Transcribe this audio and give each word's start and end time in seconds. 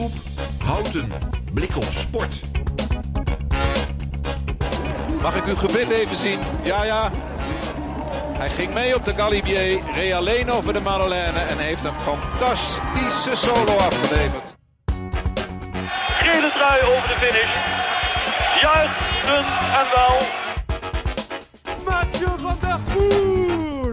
Omroep 0.00 0.12
Houten. 0.64 1.08
Blik 1.52 1.76
op 1.76 1.88
sport. 1.92 2.40
Mag 5.22 5.36
ik 5.36 5.46
uw 5.46 5.56
gebit 5.56 5.90
even 5.90 6.16
zien? 6.16 6.38
Ja, 6.62 6.84
ja. 6.84 7.10
Hij 8.38 8.50
ging 8.50 8.74
mee 8.74 8.94
op 8.94 9.04
de 9.04 9.14
Galibier, 9.14 9.80
reed 9.94 10.12
alleen 10.12 10.50
over 10.50 10.72
de 10.72 10.80
Marolène 10.80 11.38
en 11.38 11.58
heeft 11.58 11.84
een 11.84 11.92
fantastische 11.92 13.46
solo 13.46 13.76
afgeleverd. 13.76 14.54
Gele 16.20 16.50
trui 16.54 16.82
over 16.82 17.08
de 17.08 17.16
finish. 17.18 17.54
Juichen 18.60 19.44
en 19.78 19.86
wel. 19.94 20.18
Mathieu 21.84 22.38
van 22.38 22.56
der 22.60 22.78
Poel. 22.92 23.92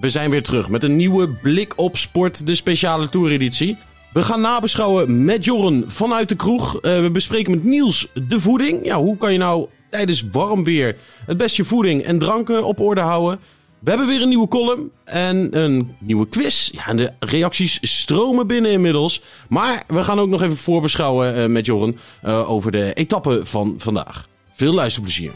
We 0.00 0.10
zijn 0.10 0.30
weer 0.30 0.42
terug 0.42 0.68
met 0.68 0.82
een 0.82 0.96
nieuwe 0.96 1.28
Blik 1.28 1.72
op 1.76 1.96
Sport, 1.96 2.46
de 2.46 2.54
speciale 2.54 3.08
toereditie. 3.08 3.76
We 4.12 4.22
gaan 4.22 4.40
nabeschouwen 4.40 5.24
met 5.24 5.44
Jorren 5.44 5.84
vanuit 5.86 6.28
de 6.28 6.36
kroeg. 6.36 6.74
Uh, 6.74 7.00
we 7.00 7.10
bespreken 7.10 7.50
met 7.50 7.64
Niels 7.64 8.08
de 8.28 8.40
voeding. 8.40 8.84
Ja, 8.84 8.96
hoe 8.96 9.16
kan 9.16 9.32
je 9.32 9.38
nou 9.38 9.66
tijdens 9.90 10.24
warm 10.32 10.64
weer 10.64 10.96
het 11.26 11.36
best 11.36 11.56
je 11.56 11.64
voeding 11.64 12.02
en 12.02 12.18
dranken 12.18 12.64
op 12.64 12.80
orde 12.80 13.00
houden? 13.00 13.40
We 13.78 13.90
hebben 13.90 14.08
weer 14.08 14.22
een 14.22 14.28
nieuwe 14.28 14.48
column 14.48 14.90
en 15.04 15.58
een 15.58 15.96
nieuwe 15.98 16.28
quiz. 16.28 16.70
Ja, 16.72 16.94
de 16.94 17.12
reacties 17.18 17.78
stromen 17.82 18.46
binnen 18.46 18.70
inmiddels. 18.70 19.22
Maar 19.48 19.82
we 19.86 20.04
gaan 20.04 20.20
ook 20.20 20.28
nog 20.28 20.42
even 20.42 20.56
voorbeschouwen 20.56 21.38
uh, 21.38 21.46
met 21.46 21.66
Jorren 21.66 21.98
uh, 22.24 22.50
over 22.50 22.72
de 22.72 22.92
etappe 22.92 23.40
van 23.42 23.74
vandaag. 23.78 24.28
Veel 24.50 24.74
luisterplezier. 24.74 25.32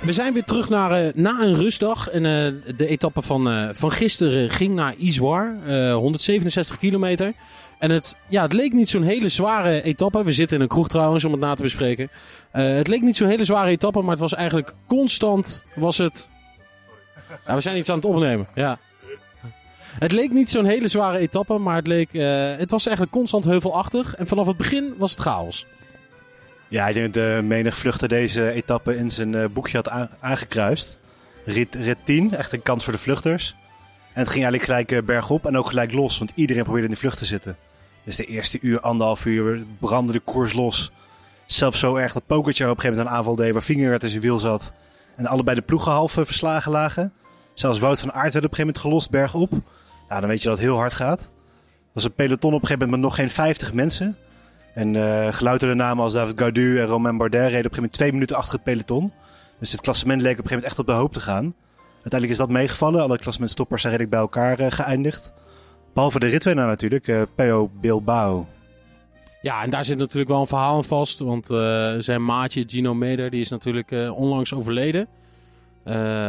We 0.00 0.12
zijn 0.12 0.32
weer 0.32 0.44
terug 0.44 0.68
naar 0.68 1.04
uh, 1.04 1.12
na 1.14 1.40
een 1.40 1.56
rustdag. 1.56 2.08
En 2.08 2.24
uh, 2.24 2.76
de 2.76 2.86
etappe 2.86 3.22
van, 3.22 3.48
uh, 3.48 3.68
van 3.72 3.90
gisteren 3.90 4.50
ging 4.50 4.74
naar 4.74 4.94
Izoar. 4.94 5.54
167 5.92 6.78
kilometer. 6.78 7.32
En 7.78 7.90
het, 7.90 8.16
ja, 8.28 8.42
het 8.42 8.52
leek 8.52 8.72
niet 8.72 8.88
zo'n 8.88 9.02
hele 9.02 9.28
zware 9.28 9.82
etappe. 9.82 10.24
We 10.24 10.32
zitten 10.32 10.56
in 10.56 10.62
een 10.62 10.68
kroeg 10.68 10.88
trouwens 10.88 11.24
om 11.24 11.32
het 11.32 11.40
na 11.40 11.54
te 11.54 11.62
bespreken. 11.62 12.10
het 12.50 12.88
leek 12.88 13.02
niet 13.02 13.16
zo'n 13.16 13.28
hele 13.28 13.44
zware 13.44 13.70
etappe, 13.70 14.00
maar 14.00 14.10
het 14.10 14.18
was 14.18 14.34
eigenlijk 14.34 14.74
constant 14.86 15.64
was 15.74 15.98
het... 15.98 16.28
We 17.44 17.60
zijn 17.60 17.76
iets 17.76 17.88
aan 17.88 17.96
het 17.96 18.04
opnemen, 18.04 18.46
ja. 18.54 18.78
Het 19.98 20.12
leek 20.12 20.30
niet 20.30 20.48
zo'n 20.48 20.64
hele 20.64 20.88
zware 20.88 21.18
etappe, 21.18 21.58
maar 21.58 21.76
het, 21.76 21.86
leek, 21.86 22.12
het 22.58 22.70
was 22.70 22.86
eigenlijk 22.86 23.16
constant 23.16 23.44
heuvelachtig. 23.44 24.14
En 24.14 24.26
vanaf 24.26 24.46
het 24.46 24.56
begin 24.56 24.94
was 24.96 25.10
het 25.10 25.20
chaos. 25.20 25.66
Ja, 26.68 26.88
ik 26.88 26.94
denk 26.94 27.14
dat 27.14 27.24
de 27.24 27.40
menig 27.42 27.76
vluchter 27.76 28.08
deze 28.08 28.50
etappe 28.50 28.96
in 28.96 29.10
zijn 29.10 29.32
uh, 29.32 29.44
boekje 29.52 29.76
had 29.76 30.08
aangekruist. 30.20 30.98
Rit, 31.44 31.74
rit 31.74 31.98
10, 32.04 32.34
echt 32.34 32.52
een 32.52 32.62
kans 32.62 32.84
voor 32.84 32.92
de 32.92 32.98
vluchters. 32.98 33.54
En 34.12 34.20
het 34.24 34.28
ging 34.28 34.44
eigenlijk 34.44 34.64
gelijk 34.64 34.92
uh, 34.92 35.02
bergop 35.02 35.46
en 35.46 35.56
ook 35.56 35.68
gelijk 35.68 35.92
los, 35.92 36.18
want 36.18 36.32
iedereen 36.34 36.62
probeerde 36.62 36.88
in 36.88 36.94
de 36.94 37.00
vlucht 37.00 37.18
te 37.18 37.24
zitten. 37.24 37.56
Dus 38.04 38.16
de 38.16 38.24
eerste 38.24 38.58
uur, 38.60 38.80
anderhalf 38.80 39.24
uur, 39.24 39.62
brandde 39.78 40.12
de 40.12 40.20
koers 40.20 40.52
los. 40.52 40.90
Zelfs 41.46 41.78
zo 41.78 41.96
erg 41.96 42.12
dat 42.12 42.26
Pokertje 42.26 42.64
op 42.64 42.70
een 42.70 42.80
gegeven 42.80 42.96
moment 42.96 43.14
een 43.14 43.18
aanval 43.18 43.36
deed 43.36 43.52
waar 43.52 43.62
Vingegaard 43.62 44.02
in 44.02 44.08
zijn 44.08 44.22
wiel 44.22 44.38
zat. 44.38 44.72
En 45.16 45.26
allebei 45.26 45.56
de 45.56 45.62
ploegen 45.62 45.92
half 45.92 46.12
verslagen 46.12 46.72
lagen. 46.72 47.12
Zelfs 47.54 47.78
Wout 47.78 48.00
van 48.00 48.12
Aert 48.12 48.32
werd 48.32 48.44
op 48.44 48.50
een 48.50 48.56
gegeven 48.56 48.66
moment 48.66 48.78
gelost 48.78 49.10
bergop. 49.10 49.50
Nou, 50.08 50.20
dan 50.20 50.28
weet 50.28 50.42
je 50.42 50.48
dat 50.48 50.58
het 50.58 50.66
heel 50.66 50.76
hard 50.76 50.92
gaat. 50.92 51.28
Was 51.92 52.04
een 52.04 52.14
peloton 52.14 52.54
op 52.54 52.60
een 52.60 52.66
gegeven 52.66 52.88
moment 52.88 52.90
met 52.90 53.00
nog 53.00 53.14
geen 53.14 53.30
50 53.30 53.72
mensen. 53.72 54.16
En 54.78 54.94
uh, 54.94 55.26
gelouterde 55.30 55.74
namen 55.74 56.04
als 56.04 56.12
David 56.12 56.38
Gaudu 56.38 56.78
en 56.78 56.86
Romain 56.86 57.16
Bardet 57.16 57.40
reden 57.40 57.48
op 57.48 57.54
een 57.54 57.62
gegeven 57.62 57.82
moment 57.82 57.92
twee 57.92 58.12
minuten 58.12 58.36
achter 58.36 58.52
het 58.52 58.62
peloton. 58.62 59.12
Dus 59.58 59.72
het 59.72 59.80
klassement 59.80 60.22
leek 60.22 60.38
op 60.38 60.44
een 60.44 60.48
gegeven 60.48 60.68
moment 60.68 60.78
echt 60.78 60.78
op 60.78 60.86
de 60.86 61.00
hoop 61.00 61.12
te 61.12 61.20
gaan. 61.20 61.54
Uiteindelijk 61.92 62.32
is 62.32 62.38
dat 62.38 62.48
meegevallen. 62.48 63.02
Alle 63.02 63.18
klassementstoppers 63.18 63.82
zijn 63.82 63.96
redelijk 63.96 64.14
bij 64.14 64.24
elkaar 64.24 64.60
uh, 64.60 64.66
geëindigd. 64.70 65.32
Behalve 65.94 66.18
de 66.18 66.26
ritwinnaar 66.26 66.66
natuurlijk, 66.66 67.08
uh, 67.08 67.22
Peo 67.34 67.70
Bilbao. 67.80 68.46
Ja, 69.42 69.62
en 69.62 69.70
daar 69.70 69.84
zit 69.84 69.98
natuurlijk 69.98 70.30
wel 70.30 70.40
een 70.40 70.46
verhaal 70.46 70.76
aan 70.76 70.84
vast. 70.84 71.18
Want 71.18 71.46
zijn 72.04 72.24
maatje 72.24 72.64
Gino 72.66 72.94
Meder 72.94 73.30
die 73.30 73.40
is 73.40 73.48
natuurlijk 73.48 73.90
onlangs 74.14 74.54
overleden. 74.54 75.08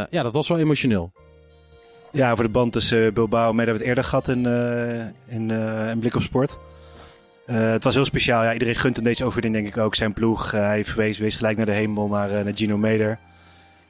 ja, 0.10 0.24
dat 0.24 0.34
was 0.34 0.48
wel 0.48 0.60
emotioneel. 0.60 1.12
Ja, 2.12 2.36
voor 2.36 2.44
de 2.44 2.50
band 2.50 2.74
tussen 2.74 3.14
Bilbao 3.14 3.50
en 3.50 3.56
Meder 3.56 3.74
hebben 3.74 3.86
we 3.86 3.90
het 3.90 3.98
eerder 3.98 4.04
gehad 4.04 4.28
in, 4.28 4.46
in, 5.28 5.52
in 5.92 6.00
Blik 6.00 6.16
op 6.16 6.22
Sport. 6.22 6.60
Uh, 7.50 7.72
het 7.72 7.84
was 7.84 7.96
heel 7.96 8.06
speciaal. 8.06 8.44
Ja, 8.44 8.54
iedereen 8.54 8.76
gunt 8.76 8.96
hem 8.96 9.06
deze 9.06 9.26
overwinning, 9.26 9.64
denk 9.64 9.76
ik 9.76 9.82
ook. 9.82 9.96
Zijn 9.96 10.14
ploeg. 10.14 10.54
Uh, 10.54 10.60
hij 10.60 10.86
verwees, 10.86 11.18
wees 11.18 11.36
gelijk 11.36 11.58
naar 11.58 11.66
de 11.66 11.72
hemel, 11.72 12.08
naar, 12.08 12.32
uh, 12.32 12.44
naar 12.44 12.56
Gino 12.56 12.78
Meder. 12.78 13.20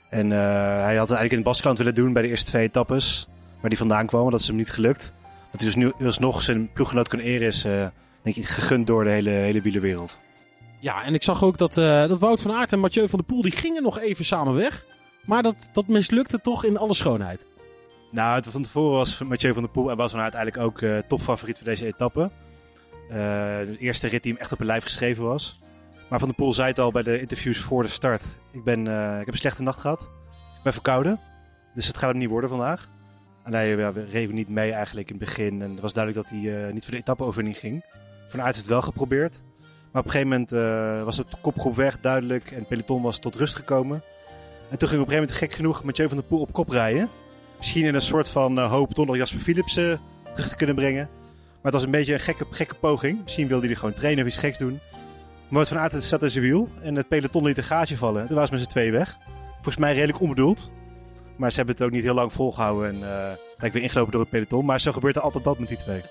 En 0.10 0.30
hij 0.30 0.96
had 0.96 1.10
het 1.10 1.18
eigenlijk 1.18 1.32
in 1.32 1.38
het 1.38 1.46
Baskeland 1.46 1.78
willen 1.78 1.94
doen 1.94 2.14
bij 2.14 2.22
de 2.22 2.28
eerste 2.28 2.46
twee 2.46 2.64
etappes. 2.64 3.28
Waar 3.60 3.70
die 3.70 3.78
vandaan 3.78 4.06
kwam, 4.06 4.32
dat 4.32 4.40
is 4.40 4.48
hem 4.48 4.56
niet 4.56 4.72
gelukt. 4.72 5.14
Dat 5.52 5.62
hij 5.62 5.70
dus 5.70 5.76
nu 5.76 5.94
alsnog 6.06 6.42
zijn 6.42 6.70
ploeggenoot 6.74 7.08
kan 7.08 7.20
eren 7.20 7.48
is, 7.48 7.62
denk 8.22 8.36
ik, 8.36 8.46
gegund 8.46 8.88
door 8.88 9.04
de 9.04 9.10
hele, 9.10 9.30
hele 9.30 9.62
wielerwereld. 9.62 10.20
Ja, 10.80 11.04
en 11.04 11.14
ik 11.14 11.24
zag 11.24 11.44
ook 11.44 11.58
dat, 11.58 11.74
dat 11.74 12.20
Wout 12.20 12.42
van 12.42 12.52
Aert 12.52 12.72
en 12.72 12.80
Mathieu 12.80 13.10
van 13.10 13.20
der 13.20 13.28
Poel, 13.28 13.42
die 13.42 13.52
gingen 13.52 13.84
nog 13.84 14.00
even 14.00 14.26
samen 14.26 14.54
weg. 14.54 14.86
Maar 15.26 15.44
dat, 15.44 15.70
dat 15.74 15.88
mislukte 15.88 16.42
toch 16.42 16.66
in 16.66 16.78
alle 16.78 16.94
schoonheid. 16.94 17.46
Nou, 18.12 18.44
van 18.50 18.64
tevoren 18.64 18.98
was 18.98 19.20
Mathieu 19.24 19.54
van 19.54 19.64
der 19.64 19.72
Poel 19.72 19.90
en 19.90 19.98
Wout 19.98 20.12
van 20.12 20.20
Aert 20.20 20.34
eigenlijk 20.34 20.66
ook 20.66 21.04
topfavoriet 21.08 21.58
voor 21.58 21.68
deze 21.68 21.86
etappe. 21.86 22.30
Uh, 23.10 23.16
de 23.16 23.78
eerste 23.80 24.08
rit 24.08 24.24
die 24.24 24.32
hem 24.32 24.42
echt 24.42 24.52
op 24.52 24.60
een 24.60 24.66
lijf 24.66 24.84
geschreven 24.84 25.24
was. 25.24 25.60
Maar 26.08 26.20
Van 26.20 26.28
der 26.28 26.38
Poel 26.38 26.54
zei 26.54 26.68
het 26.68 26.80
al 26.80 26.92
bij 26.92 27.04
de 27.04 27.20
interviews 27.20 27.58
voor 27.60 27.84
de 27.84 27.90
start. 27.90 28.24
Ik, 28.52 28.64
ben, 28.64 28.86
uh, 28.86 29.12
ik 29.12 29.26
heb 29.26 29.28
een 29.28 29.38
slechte 29.38 29.62
nacht 29.62 29.80
gehad. 29.80 30.02
Ik 30.58 30.64
ben 30.64 30.74
verkouden. 30.74 31.20
Dus 31.74 31.88
het 31.88 31.98
gaat 31.98 32.10
hem 32.10 32.20
niet 32.20 32.30
worden 32.30 32.50
vandaag. 32.50 32.90
En 33.44 33.54
hij 33.54 33.76
ja, 33.76 33.92
reed 34.10 34.32
niet 34.32 34.50
mee 34.50 34.72
eigenlijk 34.72 35.10
in 35.10 35.16
het 35.16 35.26
begin. 35.26 35.62
En 35.62 35.72
het 35.72 35.80
was 35.80 35.94
duidelijk 35.94 36.26
dat 36.26 36.40
hij 36.40 36.68
uh, 36.68 36.74
niet 36.74 36.84
voor 36.84 36.94
de 36.94 37.00
etappe-overwinning 37.00 37.58
ging. 37.58 37.86
Vanuit 38.28 38.56
het 38.56 38.66
wel 38.66 38.82
geprobeerd. 38.82 39.42
Maar 39.92 40.02
op 40.02 40.08
een 40.08 40.12
gegeven 40.12 40.46
moment 40.52 41.06
was 41.06 41.18
het 41.18 41.28
kopgroep 41.42 41.76
weg, 41.76 42.00
duidelijk. 42.00 42.52
En 42.52 42.58
het 42.58 42.68
peloton 42.68 43.02
was 43.02 43.20
tot 43.20 43.36
rust 43.36 43.56
gekomen. 43.56 44.02
En 44.70 44.78
toen 44.78 44.90
ging 44.90 45.02
op 45.02 45.08
een 45.08 45.14
gegeven 45.14 45.20
moment 45.22 45.38
gek 45.38 45.54
genoeg 45.54 45.84
Mathieu 45.84 46.08
van 46.08 46.18
der 46.18 46.26
Poel 46.26 46.40
op 46.40 46.54
kop 46.54 46.70
rijden. 46.70 47.10
Misschien 47.58 47.86
in 47.86 47.96
een 47.96 48.02
soort 48.02 48.30
van 48.30 48.60
hoop 48.60 48.94
toch 48.94 49.06
nog 49.06 49.16
Jasper 49.16 49.40
Philipsen 49.40 50.00
terug 50.34 50.50
te 50.50 50.56
kunnen 50.56 50.76
brengen. 50.76 51.10
Maar 51.62 51.72
het 51.72 51.74
was 51.74 51.84
een 51.84 51.92
beetje 51.92 52.14
een 52.14 52.20
gekke, 52.20 52.46
gekke 52.52 52.76
poging. 52.76 53.24
Misschien 53.24 53.48
wilde 53.48 53.66
hij 53.66 53.76
gewoon 53.76 53.94
trainen 53.94 54.24
of 54.24 54.30
iets 54.30 54.40
geks 54.40 54.58
doen. 54.58 54.80
Maar 55.48 55.66
van 55.66 55.78
Aert 55.78 56.04
zat 56.04 56.24
in 56.24 56.30
zijn 56.30 56.44
wiel 56.44 56.70
en 56.82 56.96
het 56.96 57.08
peloton 57.08 57.44
liet 57.44 57.58
een 57.58 57.64
gaatje 57.64 57.98
vallen. 57.98 58.28
Toen 58.28 58.36
was 58.36 58.48
ze 58.48 58.54
met 58.54 58.64
z'n 58.64 58.70
twee 58.70 58.92
weg. 58.92 59.18
Volgens 59.54 59.78
mij 59.78 59.94
redelijk 59.94 60.20
onbedoeld. 60.20 60.72
Maar 61.36 61.52
ze 61.52 61.58
hebben 61.58 61.76
het 61.76 61.84
ook 61.84 61.92
niet 61.92 62.04
heel 62.04 62.14
lang 62.14 62.34
volgehouden 62.34 62.90
en 62.90 63.00
uh, 63.00 63.66
ik 63.66 63.74
weer 63.74 63.82
ingelopen 63.82 64.12
door 64.12 64.22
het 64.22 64.30
peloton. 64.30 64.66
Maar 64.66 64.82
zo 64.82 64.92
gebeurt 64.92 65.16
er 65.16 65.22
altijd 65.22 65.44
dat 65.44 65.60
met 65.60 65.68
die 65.68 65.78
twee. 65.78 66.02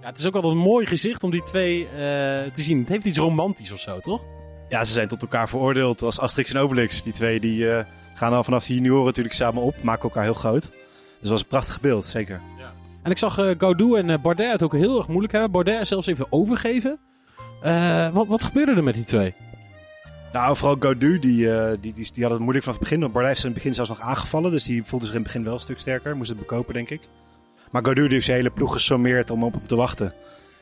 Ja, 0.00 0.06
het 0.08 0.18
is 0.18 0.26
ook 0.26 0.34
altijd 0.34 0.52
een 0.52 0.58
mooi 0.58 0.86
gezicht 0.86 1.22
om 1.22 1.30
die 1.30 1.42
twee 1.42 1.82
uh, 1.82 1.88
te 1.98 2.50
zien. 2.54 2.78
Het 2.78 2.88
heeft 2.88 3.04
iets 3.04 3.18
romantisch 3.18 3.72
of 3.72 3.78
zo, 3.80 4.00
toch? 4.00 4.22
Ja, 4.68 4.84
ze 4.84 4.92
zijn 4.92 5.08
tot 5.08 5.22
elkaar 5.22 5.48
veroordeeld 5.48 6.02
als 6.02 6.20
Asterix 6.20 6.52
en 6.52 6.60
Obelix. 6.60 7.02
Die 7.02 7.12
twee 7.12 7.40
die, 7.40 7.60
uh, 7.60 7.84
gaan 8.14 8.32
al 8.32 8.44
vanaf 8.44 8.66
de 8.66 8.74
junioren 8.74 9.04
natuurlijk 9.04 9.34
samen 9.34 9.62
op, 9.62 9.82
maken 9.82 10.02
elkaar 10.02 10.22
heel 10.22 10.34
groot. 10.34 10.62
Dus 10.62 10.72
dat 11.20 11.30
was 11.30 11.40
een 11.40 11.46
prachtig 11.46 11.80
beeld, 11.80 12.04
zeker. 12.04 12.40
En 13.04 13.10
ik 13.10 13.18
zag 13.18 13.38
uh, 13.38 13.50
Gaudu 13.58 13.94
en 13.94 14.08
uh, 14.08 14.14
Bardet 14.22 14.52
het 14.52 14.62
ook 14.62 14.72
heel 14.72 14.98
erg 14.98 15.08
moeilijk 15.08 15.32
hebben. 15.32 15.50
Bardet 15.50 15.86
zelfs 15.86 16.06
even 16.06 16.26
overgeven. 16.30 16.98
Uh, 17.64 18.08
wat, 18.08 18.26
wat 18.26 18.44
gebeurde 18.44 18.72
er 18.72 18.82
met 18.82 18.94
die 18.94 19.04
twee? 19.04 19.34
Nou, 20.32 20.56
vooral 20.56 20.76
Gaudu, 20.80 21.18
die, 21.18 21.48
die, 21.80 21.92
die, 21.92 22.22
had 22.22 22.30
het 22.30 22.40
moeilijk 22.40 22.64
vanaf 22.64 22.78
het 22.78 22.88
begin. 22.88 23.12
Bardet 23.12 23.26
heeft 23.26 23.40
in 23.40 23.46
het 23.46 23.54
begin 23.54 23.74
zelfs 23.74 23.90
nog 23.90 24.00
aangevallen. 24.00 24.50
Dus 24.50 24.64
die 24.64 24.84
voelde 24.84 25.04
zich 25.04 25.14
in 25.14 25.20
het 25.20 25.32
begin 25.32 25.44
wel 25.44 25.54
een 25.54 25.60
stuk 25.60 25.78
sterker. 25.78 26.16
Moest 26.16 26.28
het 26.28 26.38
bekopen, 26.38 26.74
denk 26.74 26.90
ik. 26.90 27.00
Maar 27.70 27.82
Gaudu 27.82 28.08
heeft 28.08 28.24
zijn 28.24 28.36
hele 28.36 28.50
ploeg 28.50 28.72
gesommeerd 28.72 29.30
om 29.30 29.44
op 29.44 29.52
hem 29.52 29.66
te 29.66 29.76
wachten. 29.76 30.12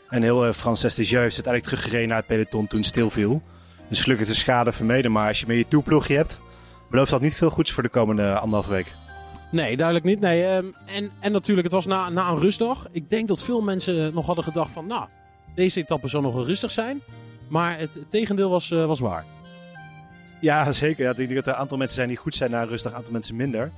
En 0.09 0.23
heel 0.23 0.47
uh, 0.47 0.53
Frances 0.53 0.95
de 0.95 1.05
Jeu 1.05 1.27
is 1.27 1.35
uiteindelijk 1.35 1.65
teruggereden 1.65 2.09
naar 2.09 2.17
het 2.17 2.27
peloton 2.27 2.67
toen 2.67 2.79
het 2.79 2.89
stilviel. 2.89 3.43
Dus 3.89 4.01
gelukkig 4.01 4.27
de 4.27 4.35
schade 4.35 4.73
vermeden. 4.73 5.13
Maar 5.13 5.29
als 5.29 5.41
je 5.41 5.47
met 5.47 5.57
je 5.57 5.69
toeploegje 5.69 6.17
hebt, 6.17 6.41
belooft 6.91 7.11
dat 7.11 7.21
niet 7.21 7.37
veel 7.37 7.51
goeds 7.51 7.73
voor 7.73 7.83
de 7.83 7.89
komende 7.89 8.39
anderhalf 8.39 8.67
week. 8.67 8.95
Nee, 9.53 9.77
duidelijk 9.77 10.07
niet. 10.07 10.21
Nee. 10.21 10.57
Um, 10.57 10.75
en, 10.87 11.11
en 11.21 11.33
natuurlijk, 11.33 11.67
het 11.67 11.77
was 11.77 11.87
na, 11.87 12.09
na 12.09 12.29
een 12.29 12.39
rustdag. 12.39 12.87
Ik 12.91 13.11
denk 13.11 13.29
dat 13.29 13.43
veel 13.43 13.61
mensen 13.61 14.15
nog 14.15 14.27
hadden 14.27 14.45
gedacht 14.45 14.73
van... 14.73 14.87
Nou, 14.87 15.09
deze 15.55 15.81
etappe 15.81 16.09
zal 16.09 16.21
nog 16.21 16.35
wel 16.35 16.47
rustig 16.47 16.71
zijn. 16.71 17.01
Maar 17.49 17.79
het, 17.79 17.99
tegendeel 18.09 18.51
was, 18.51 18.71
uh, 18.71 18.87
was 18.87 19.01
waar. 19.01 19.25
Ja, 20.41 20.73
zeker. 20.73 21.05
Ja, 21.05 21.11
ik 21.11 21.17
denk 21.17 21.35
dat 21.35 21.47
er 21.47 21.53
een 21.53 21.59
aantal 21.59 21.77
mensen 21.77 21.97
zijn 21.97 22.09
die 22.09 22.17
goed 22.17 22.35
zijn 22.35 22.51
na 22.51 22.63
een 22.63 22.69
rustdag. 22.69 22.93
Een 22.93 22.99
aantal 22.99 23.13
mensen 23.13 23.37
minder. 23.37 23.71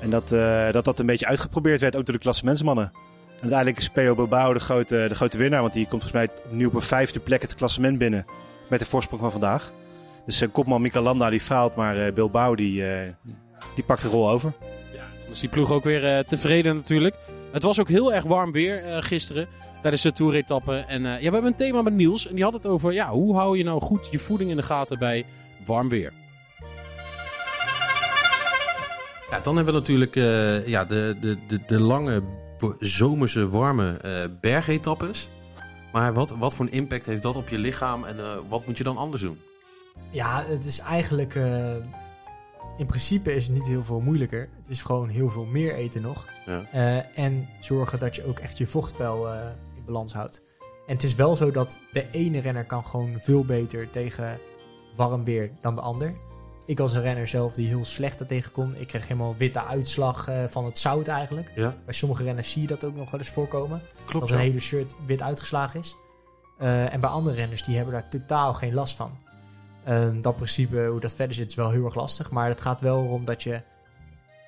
En 0.00 0.10
dat, 0.10 0.32
uh, 0.32 0.72
dat 0.72 0.84
dat 0.84 0.98
een 0.98 1.06
beetje 1.06 1.26
uitgeprobeerd 1.26 1.80
werd, 1.80 1.96
ook 1.96 2.04
door 2.04 2.14
de 2.14 2.20
klassementsmannen. 2.20 2.92
En 3.26 3.40
uiteindelijk 3.40 3.78
is 3.78 3.88
P.O. 3.88 4.14
Bilbao 4.14 4.52
de 4.52 4.60
grote, 4.60 5.06
de 5.08 5.14
grote 5.14 5.38
winnaar. 5.38 5.60
Want 5.60 5.72
die 5.72 5.88
komt 5.88 6.02
volgens 6.02 6.12
mij 6.12 6.44
opnieuw 6.44 6.68
op 6.68 6.74
een 6.74 6.82
vijfde 6.82 7.20
plek 7.20 7.42
het 7.42 7.54
klassement 7.54 7.98
binnen. 7.98 8.24
Met 8.68 8.78
de 8.78 8.86
voorsprong 8.86 9.22
van 9.22 9.32
vandaag. 9.32 9.72
Dus 10.26 10.42
uh, 10.42 10.48
kopman 10.52 10.82
Mika 10.82 11.00
Landa 11.00 11.30
die 11.30 11.40
faalt, 11.40 11.74
maar 11.74 12.12
Bilbao 12.12 12.54
die, 12.54 12.84
die 13.74 13.84
pakt 13.84 14.02
de 14.02 14.08
rol 14.08 14.30
over. 14.30 14.52
Die 15.40 15.48
ploeg 15.48 15.70
ook 15.70 15.84
weer 15.84 16.04
uh, 16.04 16.18
tevreden 16.18 16.76
natuurlijk. 16.76 17.14
Het 17.52 17.62
was 17.62 17.80
ook 17.80 17.88
heel 17.88 18.12
erg 18.12 18.24
warm 18.24 18.52
weer 18.52 18.84
uh, 18.86 18.96
gisteren 19.00 19.48
tijdens 19.82 20.02
de 20.02 20.12
toeretappe. 20.12 20.76
En 20.76 21.04
uh, 21.04 21.12
ja, 21.12 21.18
we 21.18 21.32
hebben 21.32 21.44
een 21.44 21.56
thema 21.56 21.82
met 21.82 21.92
Niels. 21.92 22.28
En 22.28 22.34
die 22.34 22.44
had 22.44 22.52
het 22.52 22.66
over 22.66 22.92
ja, 22.92 23.10
hoe 23.10 23.36
hou 23.36 23.58
je 23.58 23.64
nou 23.64 23.80
goed 23.80 24.08
je 24.10 24.18
voeding 24.18 24.50
in 24.50 24.56
de 24.56 24.62
gaten 24.62 24.98
bij 24.98 25.24
warm 25.66 25.88
weer. 25.88 26.12
Ja, 29.30 29.40
dan 29.42 29.56
hebben 29.56 29.74
we 29.74 29.80
natuurlijk 29.80 30.14
ja, 30.66 30.84
de, 30.84 31.16
de, 31.20 31.36
de, 31.46 31.60
de 31.66 31.80
lange 31.80 32.22
zomerse, 32.78 33.48
warme 33.48 33.90
eh 33.90 34.24
bergetappes. 34.40 35.28
Maar 35.94 36.12
wat, 36.12 36.30
wat 36.30 36.54
voor 36.54 36.66
een 36.66 36.72
impact 36.72 37.06
heeft 37.06 37.22
dat 37.22 37.36
op 37.36 37.48
je 37.48 37.58
lichaam 37.58 38.04
en 38.04 38.18
eh, 38.18 38.24
wat 38.48 38.66
moet 38.66 38.78
je 38.78 38.84
dan 38.84 38.96
anders 38.96 39.22
doen? 39.22 39.40
Ja, 40.10 40.44
het 40.48 40.64
is 40.64 40.78
eigenlijk... 40.78 41.34
eh, 41.34 41.74
in 42.76 42.86
principe 42.86 43.34
is 43.34 43.46
het 43.46 43.56
niet 43.56 43.66
heel 43.66 43.84
veel 43.84 44.00
moeilijker. 44.00 44.48
Het 44.56 44.68
is 44.68 44.82
gewoon 44.82 45.08
heel 45.08 45.30
veel 45.30 45.44
meer 45.44 45.74
eten 45.74 46.02
nog. 46.02 46.26
Ja. 46.46 46.62
Eh, 46.72 47.18
en 47.18 47.48
zorgen 47.60 47.98
dat 47.98 48.16
je 48.16 48.26
ook 48.26 48.38
echt 48.38 48.58
je 48.58 48.66
vochtpeil 48.66 49.28
eh, 49.28 49.40
in 49.76 49.84
balans 49.84 50.12
houdt. 50.12 50.42
En 50.86 50.94
het 50.94 51.02
is 51.02 51.14
wel 51.14 51.36
zo 51.36 51.50
dat 51.50 51.78
de 51.92 52.10
ene 52.10 52.40
renner 52.40 52.64
kan 52.64 52.86
gewoon 52.86 53.16
veel 53.20 53.44
beter 53.44 53.90
tegen 53.90 54.38
warm 54.96 55.24
weer 55.24 55.50
dan 55.60 55.74
de 55.74 55.80
ander. 55.80 56.14
Ik 56.66 56.78
was 56.78 56.94
een 56.94 57.02
renner 57.02 57.28
zelf 57.28 57.54
die 57.54 57.68
heel 57.68 57.84
slecht 57.84 58.20
er 58.20 58.26
tegen 58.26 58.52
kon. 58.52 58.76
Ik 58.76 58.86
kreeg 58.86 59.02
helemaal 59.08 59.36
witte 59.36 59.64
uitslag 59.64 60.28
eh, 60.28 60.44
van 60.46 60.64
het 60.64 60.78
zout 60.78 61.08
eigenlijk. 61.08 61.52
Ja, 61.54 61.76
Bij 61.84 61.94
sommige 61.94 62.22
renners 62.22 62.50
zie 62.50 62.62
je 62.62 62.68
dat 62.68 62.84
ook 62.84 62.94
nog 62.94 63.10
wel 63.10 63.20
eens 63.20 63.28
voorkomen. 63.28 63.82
klopt. 64.04 64.12
dat 64.12 64.28
ja. 64.28 64.34
een 64.34 64.50
hele 64.50 64.60
shirt 64.60 64.94
wit 65.06 65.22
uitgeslagen 65.22 65.80
is. 65.80 65.96
En 66.58 67.00
bij 67.00 67.10
andere 67.10 67.36
renners 67.36 67.62
die 67.62 67.76
hebben 67.76 67.94
daar 67.94 68.08
totaal 68.08 68.54
geen 68.54 68.74
last 68.74 68.96
van. 68.96 69.18
Ehm, 69.84 70.20
dat 70.20 70.36
principe, 70.36 70.86
hoe 70.86 71.00
dat 71.00 71.14
verder 71.14 71.34
zit, 71.36 71.50
is 71.50 71.54
wel 71.56 71.70
heel 71.70 71.84
erg 71.84 71.94
lastig. 71.94 72.30
Maar 72.30 72.48
het 72.48 72.60
gaat 72.60 72.80
wel 72.80 72.98
om 73.04 73.24
dat 73.24 73.42
je 73.42 73.60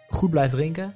goed 0.09 0.31
blijft 0.31 0.55
drinken. 0.55 0.94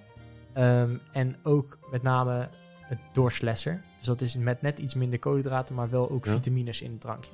Ehm, 0.53 0.97
en 1.13 1.37
ook 1.43 1.79
met 1.91 2.03
name 2.03 2.49
het 2.81 2.99
doorslessen. 3.13 3.83
Dus 3.99 4.07
dat 4.07 4.21
is 4.21 4.37
met 4.37 4.63
net 4.63 4.79
iets 4.79 4.95
minder 4.95 5.19
koolhydraten, 5.19 5.75
maar 5.75 5.91
wel 5.91 6.11
ook 6.11 6.25
Ja. 6.25 6.31
vitamines 6.33 6.83
in 6.83 6.91
het 6.91 7.01
drankje. 7.01 7.31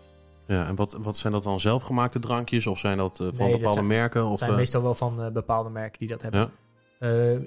Ja, 0.47 0.67
en 0.67 0.75
wat, 0.75 0.93
wat 0.93 1.17
zijn 1.17 1.32
dat 1.32 1.43
dan 1.43 1.61
zelfgemaakte 1.61 2.19
drankjes? 2.19 2.67
Of 2.67 2.79
zijn 2.79 2.97
dat 2.97 3.12
eh, 3.12 3.19
van 3.19 3.26
Nee, 3.26 3.37
dat 3.38 3.50
bepaalde 3.50 3.73
zijn- 3.73 3.87
merken? 3.87 4.26
Of, 4.26 4.38
zijn 4.38 4.50
eh, 4.50 4.56
meestal 4.56 4.82
wel 4.82 4.94
van 4.94 5.23
eh, 5.23 5.31
bepaalde 5.31 5.70
merken 5.70 5.99
die 5.99 6.08
dat 6.08 6.23
hebben. 6.23 6.41
Ja. 6.41 6.50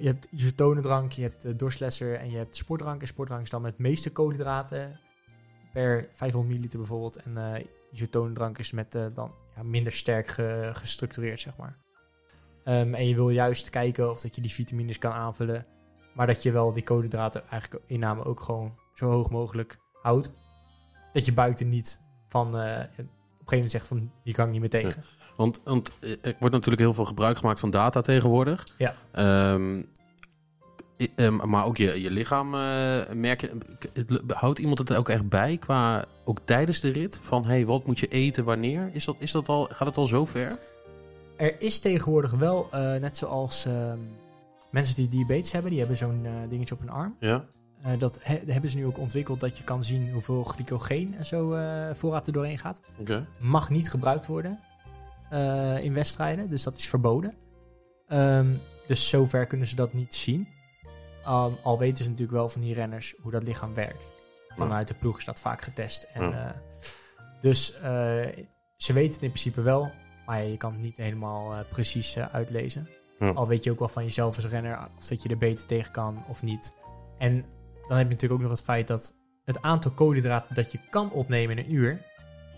hebt 0.06 0.26
isotonendrank, 0.30 1.12
je 1.12 1.22
hebt 1.22 1.58
doorslesser 1.58 2.14
en 2.18 2.30
je 2.30 2.36
hebt 2.36 2.56
sportdrank. 2.56 3.00
En 3.00 3.06
sportdrank 3.06 3.42
is 3.42 3.50
dan 3.50 3.62
met 3.62 3.78
meeste 3.78 4.12
koolhydraten 4.12 5.00
per 5.72 6.08
500 6.10 6.52
milliliter 6.52 6.78
bijvoorbeeld. 6.78 7.16
En 7.16 7.66
isotonendrank 7.92 8.58
is 8.58 8.70
met 8.70 8.98
dan 9.14 9.30
ja, 9.60 9.66
minder 9.68 9.92
sterk 9.92 10.28
ge- 10.28 10.70
gestructureerd, 10.72 11.40
zeg 11.40 11.56
maar. 11.56 11.76
Ehm, 12.64 12.94
en 12.94 13.08
je 13.08 13.14
wil 13.14 13.30
juist 13.30 13.70
kijken 13.70 14.10
of 14.10 14.20
dat 14.20 14.34
je 14.34 14.40
die 14.40 14.50
vitamines 14.52 14.98
kan 14.98 15.12
aanvullen. 15.12 15.66
Maar 16.14 16.26
dat 16.26 16.42
je 16.42 16.52
wel 16.52 16.72
die 16.72 16.82
koolhydraten 16.82 17.48
eigenlijk 17.48 17.84
inname 17.86 18.24
ook 18.24 18.40
gewoon 18.40 18.78
zo 18.94 19.10
hoog 19.10 19.30
mogelijk 19.30 19.78
houdt. 20.02 20.32
Dat 21.12 21.24
je 21.24 21.32
buik 21.32 21.60
er 21.60 21.66
niet 21.66 22.00
van 22.28 22.46
eh, 22.46 22.80
op 22.80 22.98
een 22.98 23.06
gegeven 23.06 23.08
moment 23.50 23.70
zegt 23.70 23.86
van 23.86 24.12
hier 24.22 24.34
kan 24.34 24.44
ik 24.46 24.50
niet 24.50 24.60
meer 24.60 24.70
tegen. 24.70 25.02
Want, 25.36 25.60
want 25.64 25.90
eh, 26.00 26.10
er 26.10 26.36
wordt 26.38 26.54
natuurlijk 26.54 26.82
heel 26.82 26.94
veel 26.94 27.04
gebruik 27.04 27.36
gemaakt 27.36 27.60
van 27.60 27.70
data 27.70 28.00
tegenwoordig. 28.00 28.66
Ja. 28.78 28.94
Ehm, 29.12 29.82
ehm, 31.14 31.48
maar 31.48 31.64
ook 31.64 31.76
je, 31.76 32.00
je 32.00 32.10
lichaam 32.10 32.50
merk 33.20 33.40
je. 33.40 33.50
k- 33.78 33.88
het- 33.92 34.22
Houdt 34.26 34.58
iemand 34.58 34.78
het 34.78 34.94
ook 34.94 35.08
echt 35.08 35.28
bij 35.28 35.56
qua 35.56 36.04
ook 36.24 36.38
tijdens 36.44 36.80
de 36.80 36.90
rit? 36.90 37.18
Van 37.22 37.46
hey, 37.46 37.66
wat 37.66 37.86
moet 37.86 37.98
je 37.98 38.08
eten, 38.08 38.44
wanneer? 38.44 38.90
Is 38.92 39.04
dat, 39.04 39.16
is 39.18 39.30
dat 39.32 39.48
al, 39.48 39.68
gaat 39.72 39.86
het 39.88 39.96
al 39.96 40.06
zo 40.06 40.24
ver? 40.24 40.58
Er 41.36 41.60
is 41.60 41.78
tegenwoordig 41.78 42.30
wel, 42.30 42.68
eh, 42.70 42.80
net 43.00 43.16
zoals 43.16 43.64
ehm, 43.66 43.98
mensen 44.70 44.94
die 44.94 45.08
diabetes 45.08 45.52
hebben, 45.52 45.70
die 45.70 45.80
hebben 45.80 45.96
zo'n 45.98 46.20
eh, 46.24 46.32
dingetje 46.48 46.74
op 46.74 46.80
hun 46.80 46.90
arm. 46.90 47.16
Ja. 47.20 47.44
Dat 47.98 48.18
he- 48.22 48.42
hebben 48.46 48.70
ze 48.70 48.76
nu 48.76 48.86
ook 48.86 48.98
ontwikkeld 48.98 49.40
dat 49.40 49.58
je 49.58 49.64
kan 49.64 49.84
zien 49.84 50.10
hoeveel 50.12 50.42
glycogeen 50.44 51.14
en 51.18 51.26
zo 51.26 51.48
voorraad 51.92 52.26
er 52.26 52.32
doorheen 52.32 52.58
gaat. 52.58 52.80
Oké. 52.98 53.26
Mag 53.38 53.70
niet 53.70 53.90
gebruikt 53.90 54.26
worden 54.26 54.58
in 55.82 55.94
wedstrijden, 55.94 56.50
dus 56.50 56.62
dat 56.62 56.76
is 56.78 56.88
verboden. 56.88 57.34
Ehm, 58.08 58.46
dus 58.86 59.08
zover 59.08 59.46
kunnen 59.46 59.66
ze 59.66 59.74
dat 59.76 59.92
niet 59.92 60.14
zien. 60.14 60.48
Um, 61.28 61.56
al 61.62 61.78
weten 61.78 62.04
ze 62.04 62.10
natuurlijk 62.10 62.38
wel 62.38 62.48
van 62.48 62.60
die 62.60 62.74
renners 62.74 63.14
hoe 63.22 63.30
dat 63.30 63.42
lichaam 63.42 63.74
werkt. 63.74 64.12
Vanuit 64.48 64.88
de 64.88 64.94
ploeg 64.94 65.18
is 65.18 65.24
dat 65.24 65.40
vaak 65.40 65.62
getest. 65.62 66.02
En, 66.02 66.32
eh, 66.32 66.50
dus 67.40 67.74
eh, 67.74 67.82
ze 68.76 68.92
weten 68.92 69.12
het 69.12 69.22
in 69.22 69.30
principe 69.30 69.62
wel, 69.62 69.90
maar 70.26 70.42
je 70.42 70.56
kan 70.56 70.72
het 70.72 70.80
niet 70.80 70.96
helemaal 70.96 71.52
eh, 71.52 71.58
precies 71.68 72.18
uitlezen. 72.18 72.88
Al 73.34 73.46
weet 73.46 73.64
je 73.64 73.70
ook 73.70 73.78
wel 73.78 73.88
van 73.88 74.04
jezelf 74.04 74.36
als 74.36 74.46
renner 74.46 74.88
of 74.96 75.06
dat 75.06 75.22
je 75.22 75.28
er 75.28 75.38
beter 75.38 75.66
tegen 75.66 75.92
kan 75.92 76.24
of 76.28 76.42
niet. 76.42 76.74
En 77.18 77.44
dan 77.88 77.96
heb 77.96 78.06
je 78.06 78.14
natuurlijk 78.14 78.32
ook 78.32 78.40
nog 78.40 78.50
het 78.50 78.62
feit 78.62 78.88
dat 78.88 79.14
het 79.44 79.62
aantal 79.62 79.90
koolhydraten 79.90 80.54
dat 80.54 80.72
je 80.72 80.78
kan 80.90 81.12
opnemen 81.12 81.58
in 81.58 81.64
een 81.64 81.74
uur 81.74 82.02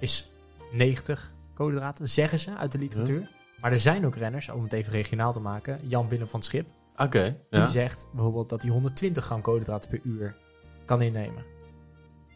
is 0.00 0.30
90 0.72 1.32
koolhydraten, 1.54 2.08
zeggen 2.08 2.38
ze 2.38 2.56
uit 2.56 2.72
de 2.72 2.78
literatuur. 2.78 3.28
Maar 3.60 3.72
er 3.72 3.80
zijn 3.80 4.06
ook 4.06 4.16
renners, 4.16 4.48
om 4.48 4.62
het 4.62 4.72
even 4.72 4.92
regionaal 4.92 5.32
te 5.32 5.40
maken, 5.40 5.80
Jan 5.88 6.08
Willem 6.08 6.28
van 6.28 6.42
Schip, 6.42 6.66
Oké. 6.96 7.36
die 7.50 7.60
Ja. 7.60 7.66
zegt 7.68 8.08
bijvoorbeeld 8.14 8.48
dat 8.48 8.62
hij 8.62 8.70
120 8.70 9.24
gram 9.24 9.40
koolhydraten 9.40 9.90
per 9.90 10.00
uur 10.02 10.36
kan 10.84 11.02
innemen. 11.02 11.44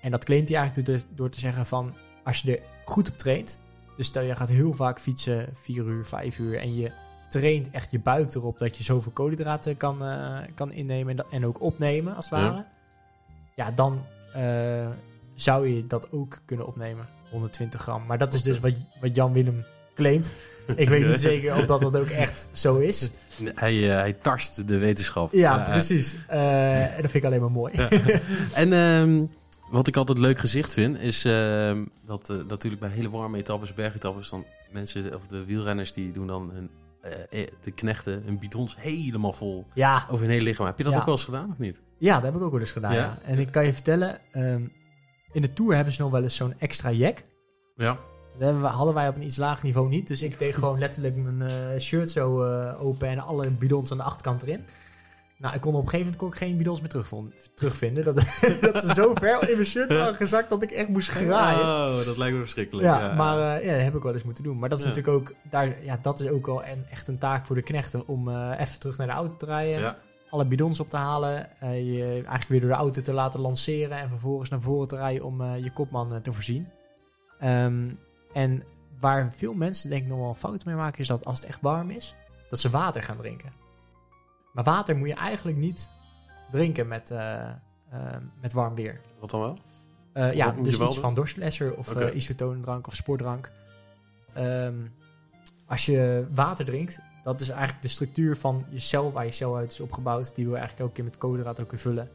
En 0.00 0.10
dat 0.10 0.24
claimt 0.24 0.48
hij 0.48 0.58
eigenlijk 0.58 0.88
door, 0.88 0.98
te- 0.98 1.14
door 1.14 1.30
te 1.30 1.40
zeggen 1.40 1.66
van, 1.66 1.94
als 2.24 2.42
je 2.42 2.56
er 2.56 2.62
goed 2.84 3.08
op 3.08 3.16
traint, 3.18 3.60
dus 3.96 4.06
stel 4.06 4.22
je 4.22 4.34
gaat 4.34 4.48
heel 4.48 4.72
vaak 4.74 5.00
fietsen, 5.00 5.48
4 5.52 5.84
uur, 5.84 6.04
5 6.06 6.38
uur, 6.38 6.58
en 6.58 6.74
je 6.76 6.92
traint 7.28 7.70
echt 7.70 7.90
je 7.90 7.98
buik 8.00 8.34
erop 8.34 8.58
dat 8.58 8.76
je 8.76 8.82
zoveel 8.84 9.12
koolhydraten 9.12 9.76
kan, 9.76 10.04
eh, 10.04 10.38
kan 10.54 10.72
innemen 10.72 11.16
en, 11.18 11.24
en 11.30 11.46
ook 11.46 11.60
opnemen 11.60 12.14
als 12.16 12.30
het 12.30 12.40
ware. 12.40 12.64
Ja, 13.54 13.70
dan 13.70 14.04
eh, 14.34 14.88
zou 15.34 15.68
je 15.68 15.86
dat 15.86 16.12
ook 16.12 16.38
kunnen 16.44 16.66
opnemen, 16.66 17.06
120 17.30 17.80
gram. 17.82 18.06
Maar 18.06 18.18
dat 18.18 18.34
is 18.34 18.42
dus 18.42 18.60
wat, 18.60 18.72
wat 19.00 19.16
Jan 19.16 19.32
Willem 19.32 19.64
claimt. 19.96 20.30
Ik 20.76 20.88
weet 20.88 21.06
niet 21.06 21.20
zeker 21.30 21.54
of 21.54 21.66
dat, 21.66 21.80
dat 21.80 21.96
ook 21.96 22.08
echt 22.08 22.48
zo 22.52 22.76
is. 22.76 23.10
Hij, 23.54 23.90
eh, 23.90 23.96
hij 23.96 24.12
tarst 24.12 24.68
de 24.68 24.78
wetenschap. 24.78 25.32
Ja, 25.32 25.58
precies. 25.58 26.16
Eh, 26.28 26.82
en 26.96 27.02
dat 27.02 27.10
vind 27.10 27.14
ik 27.14 27.24
alleen 27.24 27.40
maar 27.40 27.50
mooi. 27.50 27.72
En 28.54 28.72
ehm, 28.72 29.24
wat 29.70 29.86
ik 29.86 29.96
altijd 29.96 30.18
leuk 30.18 30.38
gezicht 30.38 30.72
vind, 30.72 31.00
is 31.00 31.24
ehm, 31.24 31.84
dat 32.04 32.30
eh, 32.30 32.36
natuurlijk 32.48 32.80
bij 32.82 32.90
hele 32.90 33.10
warme 33.10 33.38
etappes, 33.38 33.74
bergetappes, 33.74 34.28
dan 34.28 34.44
mensen, 34.72 35.14
of 35.14 35.26
de 35.26 35.44
wielrenners, 35.44 35.92
die 35.92 36.12
doen 36.12 36.26
dan 36.26 36.50
hun, 36.54 36.70
de 37.60 37.70
knechten 37.74 38.22
hun 38.24 38.38
bidons 38.38 38.76
helemaal 38.78 39.32
vol 39.32 39.66
Ja, 39.74 40.06
over 40.10 40.24
hun 40.24 40.30
hele 40.34 40.44
lichaam. 40.44 40.66
Heb 40.66 40.78
je 40.78 40.84
dat 40.84 40.92
Ja. 40.92 40.98
ook 40.98 41.04
wel 41.04 41.14
eens 41.14 41.24
gedaan 41.24 41.50
of 41.50 41.58
niet? 41.58 41.80
ja, 41.98 42.14
dat 42.14 42.22
heb 42.22 42.34
ik 42.34 42.42
ook 42.42 42.50
wel 42.50 42.60
eens 42.60 42.72
gedaan. 42.72 42.94
Ja? 42.94 42.98
Ja. 43.00 43.18
En 43.24 43.38
ik 43.38 43.52
kan 43.52 43.66
je 43.66 43.72
vertellen, 43.72 44.18
ehm, 44.32 44.62
in 45.32 45.42
de 45.42 45.52
Tour 45.52 45.74
hebben 45.74 45.92
ze 45.92 46.02
nog 46.02 46.10
wel 46.10 46.22
eens 46.22 46.36
zo'n 46.36 46.54
extra 46.58 46.90
jack. 46.92 47.22
Ja. 47.76 47.98
Dat 48.38 48.54
hadden 48.72 48.94
wij 48.94 49.08
op 49.08 49.16
een 49.16 49.22
iets 49.24 49.36
lager 49.36 49.64
niveau 49.64 49.88
niet. 49.88 50.08
Dus 50.08 50.22
ik 50.22 50.38
deed 50.38 50.54
gewoon 50.54 50.78
letterlijk 50.78 51.16
mijn 51.16 51.42
eh, 51.50 51.80
shirt 51.80 52.10
zo 52.10 52.42
eh, 52.42 52.82
open 52.84 53.08
en 53.08 53.18
alle 53.18 53.50
bidons 53.50 53.90
aan 53.90 53.96
de 53.96 54.02
achterkant 54.02 54.42
erin. 54.42 54.64
Nou, 55.38 55.54
ik 55.54 55.60
kon 55.60 55.74
op 55.74 55.82
een 55.82 55.88
gegeven 55.88 56.04
moment 56.04 56.16
kon 56.22 56.28
ik 56.28 56.34
geen 56.48 56.56
bidons 56.56 56.80
meer 56.80 57.04
terugvinden. 57.54 58.04
Dat, 58.04 58.14
dat 58.60 58.80
ze 58.80 58.94
zo 58.94 59.14
ver 59.14 59.48
in 59.48 59.54
mijn 59.54 59.66
shirt 59.66 59.92
waren 59.92 60.14
gezakt 60.14 60.50
dat 60.50 60.62
ik 60.62 60.70
echt 60.70 60.88
moest 60.88 61.08
graaien. 61.08 61.60
Oh, 61.60 62.04
dat 62.04 62.16
lijkt 62.16 62.34
me 62.34 62.40
verschrikkelijk. 62.40 62.86
Ja, 62.86 63.14
maar 63.14 63.58
eh, 63.58 63.66
ja, 63.66 63.72
dat 63.72 63.82
heb 63.82 63.94
ik 63.94 64.02
wel 64.02 64.12
eens 64.12 64.24
moeten 64.24 64.44
doen. 64.44 64.58
Maar 64.58 64.68
dat 64.68 64.78
is 64.78 64.84
Ja. 64.84 64.90
natuurlijk 64.90 65.16
ook, 65.18 65.34
daar, 65.50 65.84
ja, 65.84 65.98
dat 66.02 66.20
is 66.20 66.28
ook 66.28 66.46
wel 66.46 66.64
een, 66.64 66.86
echt 66.90 67.08
een 67.08 67.18
taak 67.18 67.46
voor 67.46 67.56
de 67.56 67.62
knechten 67.62 68.08
om 68.08 68.50
even 68.52 68.78
terug 68.78 68.96
naar 68.98 69.06
de 69.06 69.12
auto 69.12 69.36
te 69.36 69.46
rijden. 69.46 69.80
Ja. 69.80 69.98
Alle 70.30 70.44
bidons 70.44 70.80
op 70.80 70.90
te 70.90 70.96
halen. 70.96 71.48
je 71.60 72.04
eigenlijk 72.12 72.48
weer 72.48 72.60
door 72.60 72.70
de 72.70 72.76
auto 72.76 73.02
te 73.02 73.12
laten 73.12 73.40
lanceren. 73.40 73.98
En 73.98 74.08
vervolgens 74.08 74.50
naar 74.50 74.60
voren 74.60 74.88
te 74.88 74.96
rijden 74.96 75.24
om 75.24 75.54
je 75.54 75.72
kopman 75.72 76.22
te 76.22 76.32
voorzien. 76.32 76.68
Ehm, 77.38 77.88
en 78.32 78.62
waar 79.00 79.32
veel 79.32 79.54
mensen 79.54 79.90
denk 79.90 80.02
ik 80.02 80.08
nog 80.08 80.18
wel 80.18 80.28
een 80.28 80.34
fout 80.34 80.64
mee 80.64 80.74
maken, 80.74 81.00
is 81.00 81.06
dat 81.06 81.24
als 81.24 81.38
het 81.38 81.48
echt 81.48 81.60
warm 81.60 81.90
is, 81.90 82.14
dat 82.50 82.60
ze 82.60 82.70
water 82.70 83.02
gaan 83.02 83.16
drinken. 83.16 83.52
Maar 84.52 84.64
water 84.64 84.96
moet 84.96 85.08
je 85.08 85.14
eigenlijk 85.14 85.56
niet 85.56 85.90
drinken 86.50 86.88
met, 86.88 87.10
eh, 87.10 87.48
eh, 87.90 88.16
met 88.40 88.52
warm 88.52 88.74
weer. 88.74 89.00
Wat 89.20 89.30
dan 89.30 89.40
wel? 89.40 89.56
Eh, 90.16 90.32
ja, 90.32 90.50
dus 90.50 90.66
iets 90.66 90.78
doen? 90.78 90.92
van 90.92 91.14
dorstlesser 91.14 91.76
of 91.76 91.94
eh, 91.94 92.14
isotonendrank 92.14 92.86
of 92.86 92.94
sportdrank. 92.94 93.52
Ehm, 94.32 94.74
als 95.66 95.86
je 95.86 96.26
water 96.34 96.64
drinkt, 96.64 97.00
dat 97.22 97.40
is 97.40 97.48
eigenlijk 97.48 97.82
de 97.82 97.88
structuur 97.88 98.36
van 98.36 98.64
je 98.68 98.78
cel, 98.78 99.12
waar 99.12 99.24
je 99.24 99.30
cel 99.30 99.56
uit 99.56 99.72
is 99.72 99.80
opgebouwd. 99.80 100.34
Die 100.34 100.44
wil 100.44 100.52
je 100.52 100.58
eigenlijk 100.58 100.80
elke 100.80 100.92
keer 100.92 101.04
met 101.04 101.18
koolhydraten 101.18 101.64
ook 101.64 101.70
weer 101.70 101.80
vullen. 101.80 102.10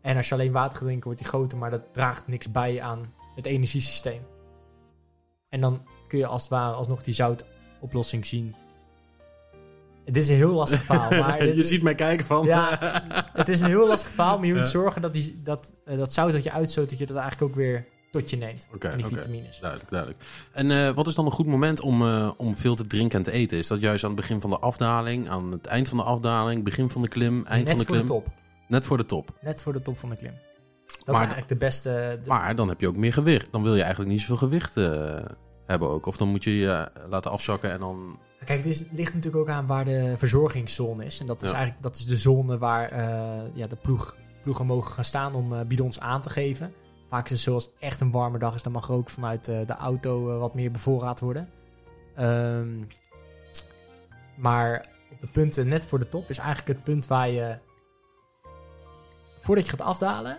En 0.00 0.16
als 0.16 0.28
je 0.28 0.34
alleen 0.34 0.52
water 0.52 0.72
gaat 0.72 0.86
drinken, 0.86 1.04
wordt 1.04 1.18
die 1.18 1.28
groter, 1.28 1.58
maar 1.58 1.70
dat 1.70 1.82
draagt 1.92 2.26
niks 2.26 2.50
bij 2.50 2.82
aan 2.82 3.12
het 3.34 3.46
energiesysteem. 3.46 4.22
En 5.48 5.60
dan 5.60 5.82
kun 6.08 6.18
je 6.18 6.26
als 6.26 6.40
het 6.42 6.50
ware 6.50 6.74
alsnog 6.74 7.02
die 7.02 7.14
zoutoplossing 7.14 8.26
zien. 8.26 8.54
Het 10.04 10.16
is 10.16 10.28
een 10.28 10.34
heel 10.34 10.52
lastig 10.52 10.82
verhaal, 10.82 11.10
maar... 11.22 11.44
je 11.46 11.54
dit- 11.54 11.66
ziet 11.66 11.82
mij 11.82 11.94
kijken 11.94 12.26
van... 12.26 12.44
ja, 12.46 12.78
het 13.32 13.48
is 13.48 13.60
een 13.60 13.66
heel 13.66 13.86
lastig 13.86 14.10
verhaal, 14.10 14.36
maar 14.38 14.46
je 14.46 14.52
moet 14.52 14.62
Ja. 14.62 14.68
zorgen 14.68 15.02
dat, 15.02 15.12
die, 15.12 15.40
dat, 15.44 15.72
eh, 15.84 15.96
dat 15.96 16.12
zout 16.12 16.32
dat 16.32 16.42
je 16.42 16.52
uitstoot, 16.52 16.90
dat 16.90 16.98
je 16.98 17.06
dat 17.06 17.16
eigenlijk 17.16 17.50
ook 17.50 17.56
weer 17.56 17.86
tot 18.10 18.30
je 18.30 18.36
neemt. 18.36 18.68
Oké, 18.74 18.88
en 18.88 18.96
die 18.96 19.06
vitamines. 19.06 19.58
Duidelijk, 19.58 19.90
duidelijk. 19.90 20.22
En 20.52 20.70
eh, 20.70 20.90
wat 20.90 21.06
is 21.06 21.14
dan 21.14 21.26
een 21.26 21.32
goed 21.32 21.46
moment 21.46 21.80
om, 21.80 22.02
eh, 22.02 22.30
om 22.36 22.54
veel 22.56 22.74
te 22.74 22.86
drinken 22.86 23.18
en 23.18 23.24
te 23.24 23.30
eten? 23.30 23.58
Is 23.58 23.66
dat 23.66 23.80
juist 23.80 24.04
aan 24.04 24.10
het 24.10 24.20
begin 24.20 24.40
van 24.40 24.50
de 24.50 24.58
afdaling, 24.58 25.28
aan 25.28 25.52
het 25.52 25.66
eind 25.66 25.88
van 25.88 25.98
de 25.98 26.04
afdaling, 26.04 26.64
begin 26.64 26.90
van 26.90 27.02
de 27.02 27.08
klim, 27.08 27.44
eind 27.46 27.64
Net 27.66 27.68
van 27.68 27.76
de 27.78 27.84
voor 27.84 27.94
klim? 27.94 28.06
de 28.06 28.12
top. 28.12 28.28
Net 28.68 28.84
voor 28.84 28.96
de 28.96 29.06
top. 29.06 29.30
Net 29.40 29.62
voor 29.62 29.72
de 29.72 29.82
top 29.82 29.98
van 29.98 30.08
de 30.08 30.16
klim. 30.16 30.32
Dat 30.86 31.06
Maar 31.06 31.14
is 31.14 31.20
eigenlijk 31.20 31.48
de 31.48 31.56
beste... 31.56 32.18
de- 32.22 32.28
Maar 32.28 32.54
dan 32.54 32.68
heb 32.68 32.80
je 32.80 32.88
ook 32.88 32.96
meer 32.96 33.12
gewicht. 33.12 33.52
Dan 33.52 33.62
wil 33.62 33.74
je 33.74 33.80
eigenlijk 33.82 34.10
niet 34.10 34.20
zoveel 34.20 34.36
gewicht 34.36 34.76
eh, 34.76 35.18
hebben 35.66 35.88
ook. 35.88 36.06
Of 36.06 36.16
dan 36.16 36.28
moet 36.28 36.44
je 36.44 36.56
je 36.56 36.90
laten 37.08 37.30
afzakken 37.30 37.70
en 37.72 37.78
dan... 37.78 38.18
Kijk, 38.44 38.58
het, 38.58 38.66
is, 38.68 38.84
ligt 38.90 39.14
natuurlijk 39.14 39.42
ook 39.42 39.54
aan 39.54 39.66
waar 39.66 39.84
de 39.84 40.14
verzorgingszone 40.16 41.04
is. 41.04 41.20
En 41.20 41.26
dat 41.26 41.42
is 41.42 41.50
Ja. 41.50 41.54
eigenlijk 41.56 41.84
dat 41.84 41.96
is 41.96 42.06
de 42.06 42.16
zone 42.16 42.58
waar 42.58 42.88
eh, 42.90 43.40
ja, 43.54 43.66
de 43.66 43.76
ploeg 43.76 44.16
ploegen 44.42 44.66
mogen 44.66 44.92
gaan 44.92 45.04
staan 45.04 45.34
om 45.34 45.52
eh, 45.54 45.60
bidons 45.66 46.00
aan 46.00 46.22
te 46.22 46.30
geven. 46.30 46.72
Vaak 47.08 47.24
is 47.24 47.30
het 47.30 47.40
zoals 47.40 47.64
het 47.64 47.74
echt 47.78 48.00
een 48.00 48.10
warme 48.10 48.38
dag 48.38 48.54
is, 48.54 48.62
dan 48.62 48.72
mag 48.72 48.88
er 48.88 48.94
ook 48.94 49.08
vanuit 49.10 49.48
eh, 49.48 49.58
de 49.66 49.74
auto 49.76 50.32
eh, 50.32 50.38
wat 50.38 50.54
meer 50.54 50.70
bevoorraad 50.70 51.20
worden. 51.20 51.48
Ehm, 52.16 52.68
maar 54.36 54.86
op 55.12 55.20
de 55.20 55.26
punten 55.26 55.68
net 55.68 55.84
voor 55.84 55.98
de 55.98 56.08
top 56.08 56.30
is 56.30 56.38
eigenlijk 56.38 56.68
het 56.68 56.84
punt 56.84 57.06
waar 57.06 57.30
je, 57.30 57.58
voordat 59.38 59.64
je 59.64 59.70
gaat 59.70 59.80
afdalen, 59.80 60.38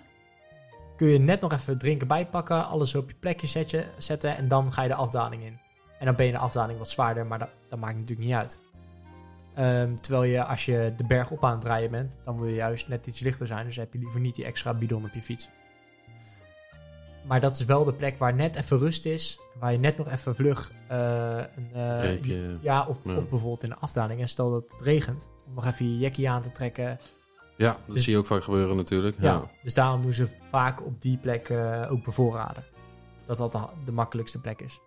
kun 0.97 1.07
je 1.07 1.19
net 1.19 1.41
nog 1.41 1.51
even 1.53 1.77
drinken 1.77 2.07
bijpakken, 2.07 2.67
alles 2.67 2.95
op 2.95 3.09
je 3.09 3.15
plekje 3.19 3.47
zetje, 3.47 3.85
zetten 3.97 4.37
en 4.37 4.47
dan 4.47 4.73
ga 4.73 4.81
je 4.81 4.87
de 4.87 4.95
afdaling 4.95 5.41
in. 5.43 5.59
En 5.99 6.05
dan 6.05 6.15
ben 6.15 6.25
je 6.25 6.31
de 6.31 6.37
afdaling 6.37 6.77
wat 6.77 6.89
zwaarder, 6.89 7.25
maar 7.25 7.39
dat, 7.39 7.49
dat 7.69 7.79
maakt 7.79 7.97
natuurlijk 7.97 8.27
niet 8.27 8.37
uit. 8.37 8.59
Ehm, 9.55 9.95
terwijl 9.95 10.23
je 10.23 10.43
als 10.43 10.65
je 10.65 10.93
de 10.97 11.05
berg 11.05 11.31
op 11.31 11.43
aan 11.43 11.55
het 11.55 11.63
rijden 11.65 11.91
bent, 11.91 12.17
dan 12.23 12.37
wil 12.37 12.47
je 12.47 12.55
juist 12.55 12.87
net 12.87 13.07
iets 13.07 13.19
lichter 13.19 13.47
zijn. 13.47 13.65
Dus 13.65 13.75
heb 13.75 13.93
je 13.93 13.99
liever 13.99 14.19
niet 14.19 14.35
die 14.35 14.45
extra 14.45 14.73
bidon 14.73 15.03
op 15.05 15.13
je 15.13 15.21
fiets. 15.21 15.49
Maar 17.27 17.39
dat 17.41 17.59
is 17.59 17.65
wel 17.65 17.83
de 17.83 17.93
plek 17.93 18.17
waar 18.17 18.33
net 18.33 18.55
even 18.55 18.77
rust 18.77 19.05
is. 19.05 19.39
Waar 19.59 19.71
je 19.71 19.77
net 19.77 19.97
nog 19.97 20.09
even 20.09 20.35
vlug 20.35 20.71
eh, 20.87 21.37
een, 21.55 21.69
eh, 21.73 22.01
Reepje. 22.01 22.57
ja, 22.61 22.85
of, 22.87 22.99
Ja. 23.03 23.15
of 23.15 23.29
bijvoorbeeld 23.29 23.63
in 23.63 23.69
de 23.69 23.75
afdaling. 23.75 24.21
En 24.21 24.29
stel 24.29 24.51
dat 24.51 24.71
het 24.71 24.81
regent, 24.81 25.31
om 25.47 25.53
nog 25.53 25.65
even 25.65 25.85
je 25.91 25.97
jackie 25.97 26.29
aan 26.29 26.41
te 26.41 26.51
trekken. 26.51 26.99
Ja, 27.57 27.77
dat 27.85 27.95
Dus- 27.95 28.03
zie 28.03 28.13
je 28.13 28.19
ook 28.19 28.25
vaak 28.25 28.43
gebeuren 28.43 28.75
natuurlijk. 28.75 29.15
Ja. 29.19 29.31
Ja. 29.31 29.49
Dus 29.63 29.73
daarom 29.73 30.01
doen 30.01 30.13
ze 30.13 30.27
vaak 30.49 30.85
op 30.85 31.01
die 31.01 31.17
plek 31.17 31.49
eh, 31.49 31.91
ook 31.91 32.03
bevoorraden. 32.03 32.63
Dat 33.25 33.37
dat 33.37 33.51
de, 33.51 33.59
de 33.85 33.91
makkelijkste 33.91 34.39
plek 34.39 34.61
is. 34.61 34.79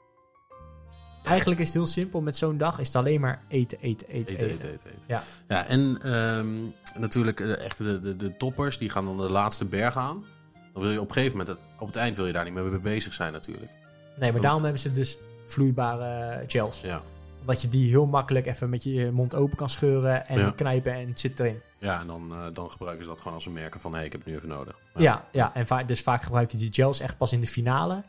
Eigenlijk 1.25 1.61
is 1.61 1.67
het 1.67 1.75
heel 1.77 1.87
simpel. 1.87 2.21
Met 2.21 2.37
zo'n 2.37 2.59
dag 2.59 2.79
is 2.79 2.87
het 2.87 2.97
alleen 2.97 3.21
maar 3.21 3.43
eten, 3.49 3.79
eten, 3.81 4.09
eten, 4.09 4.35
Eten, 4.37 4.49
eten. 4.49 4.73
eten. 4.73 4.91
Ja. 5.07 5.23
ja 5.49 5.67
en 5.67 5.99
ehm, 6.03 6.57
natuurlijk 7.01 7.41
eh, 7.41 7.65
echt 7.65 7.79
de, 7.79 8.01
de, 8.01 8.17
de 8.17 8.37
toppers, 8.37 8.79
die 8.79 8.91
gaan 8.91 9.05
dan 9.05 9.17
de 9.17 9.31
laatste 9.31 9.65
berg 9.65 9.97
aan. 9.97 10.25
Dan 10.73 10.83
wil 10.83 10.91
je 10.91 11.01
op 11.01 11.09
een 11.09 11.13
gegeven 11.15 11.39
moment, 11.39 11.57
het- 11.59 11.67
op 11.81 11.87
het 11.87 11.97
eind 11.97 12.17
wil 12.17 12.27
je 12.27 12.33
daar 12.33 12.45
niet 12.45 12.55
meer 12.55 12.65
mee 12.65 12.81
bezig 12.81 13.13
zijn 13.15 13.33
natuurlijk. 13.33 13.71
Nee, 14.19 14.33
maar 14.33 14.41
daarom 14.41 14.63
hebben 14.63 14.81
ze 14.81 14.93
dus 14.93 15.19
vloeibare 15.47 16.45
gels. 16.47 16.81
Ja. 16.81 17.03
Omdat 17.41 17.63
je 17.63 17.69
die 17.69 17.89
heel 17.89 18.07
makkelijk 18.07 18.47
even 18.47 18.71
met 18.71 18.83
je 18.83 19.11
mond 19.11 19.35
open 19.35 19.57
kan 19.57 19.69
scheuren 19.71 20.27
en 20.27 20.39
Ja. 20.39 20.51
knijpen 20.51 20.93
en 20.93 21.09
het 21.09 21.21
zit 21.21 21.41
erin. 21.41 21.61
Ja, 21.79 22.01
en 22.01 22.07
dan, 22.07 22.33
eh, 22.33 22.47
dan 22.53 22.71
gebruiken 22.71 23.05
ze 23.05 23.11
dat 23.11 23.19
gewoon 23.19 23.35
als 23.35 23.47
een 23.47 23.53
merken 23.53 23.81
van, 23.81 23.95
hé, 23.95 24.03
ik 24.05 24.13
heb 24.13 24.21
het 24.21 24.31
nu 24.31 24.37
even 24.37 24.49
nodig. 24.49 24.79
Ja, 24.95 25.25
ja, 25.33 25.55
en 25.55 25.67
va- 25.67 25.83
dus 25.83 26.03
vaak 26.03 26.23
gebruik 26.23 26.51
je 26.51 26.57
die 26.57 26.73
gels 26.73 27.01
echt 27.01 27.17
pas 27.17 27.33
in 27.33 27.41
de 27.41 27.47
finale. 27.47 28.03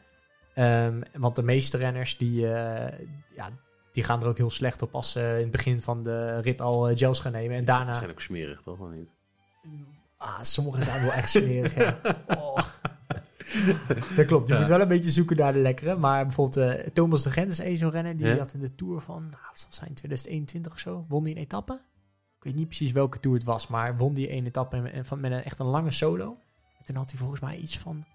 Ehm, 0.54 1.02
want 1.14 1.36
de 1.36 1.44
meeste 1.44 1.78
renners 1.78 2.18
die, 2.18 2.54
eh, 2.54 3.00
ja, 3.36 3.50
die 3.92 4.04
gaan 4.04 4.22
er 4.22 4.28
ook 4.28 4.38
heel 4.38 4.50
slecht 4.50 4.82
op 4.82 4.96
als 4.96 5.12
ze 5.12 5.20
in 5.36 5.42
het 5.42 5.52
begin 5.52 5.82
van 5.82 6.04
de 6.04 6.40
rit 6.42 6.62
al 6.62 6.90
eh, 6.90 6.98
gels 6.98 7.20
gaan 7.20 7.32
nemen. 7.32 7.52
En 7.52 7.60
Ze 7.60 7.66
daarna... 7.66 7.94
zijn 7.94 8.10
ook 8.10 8.22
smerig, 8.22 8.62
toch? 8.62 8.80
Of 8.80 8.90
niet? 8.90 9.10
Ah, 10.18 10.42
sommige 10.42 10.84
zijn 10.84 11.02
wel 11.02 11.12
echt 11.12 11.30
smerig. 11.30 11.74
hè. 11.76 11.86
Dat 14.16 14.26
klopt. 14.26 14.48
Je 14.48 14.54
Ja. 14.54 14.60
moet 14.60 14.70
wel 14.70 14.82
een 14.82 14.88
beetje 14.88 15.12
zoeken 15.12 15.38
naar 15.38 15.54
de 15.54 15.60
lekkere. 15.60 15.96
Maar 15.96 16.26
bijvoorbeeld 16.26 16.58
eh, 16.58 16.88
Thomas 16.94 17.24
de 17.24 17.30
Gent 17.32 17.52
is 17.52 17.60
één 17.60 17.78
zo'n 17.78 17.90
renner. 17.90 18.18
Die 18.18 18.28
Ja. 18.28 18.38
had 18.38 18.54
in 18.54 18.60
de 18.60 18.76
Tour 18.76 19.02
van, 19.02 19.22
nou, 19.22 19.32
wat 19.50 19.60
zal 19.60 19.68
het 19.68 19.76
zijn, 19.78 19.94
2021 19.94 20.72
of 20.72 20.80
zo, 20.80 21.06
won 21.08 21.24
die 21.24 21.36
een 21.36 21.42
etappe. 21.42 21.74
Ik 22.38 22.44
weet 22.44 22.56
niet 22.56 22.68
precies 22.68 22.92
welke 22.92 23.20
Tour 23.20 23.38
het 23.38 23.46
was, 23.46 23.68
maar 23.68 23.98
won 23.98 24.14
die 24.14 24.28
één 24.30 24.46
etappe 24.46 24.78
en, 24.90 25.06
van, 25.06 25.20
met 25.20 25.32
een, 25.32 25.44
echt 25.44 25.60
een 25.60 25.66
lange 25.66 25.92
solo. 25.92 26.38
En 26.80 26.86
toen 26.86 26.96
had 26.96 27.10
hij 27.10 27.20
volgens 27.20 27.40
mij 27.40 27.58
iets 27.58 27.78
van 27.78 28.06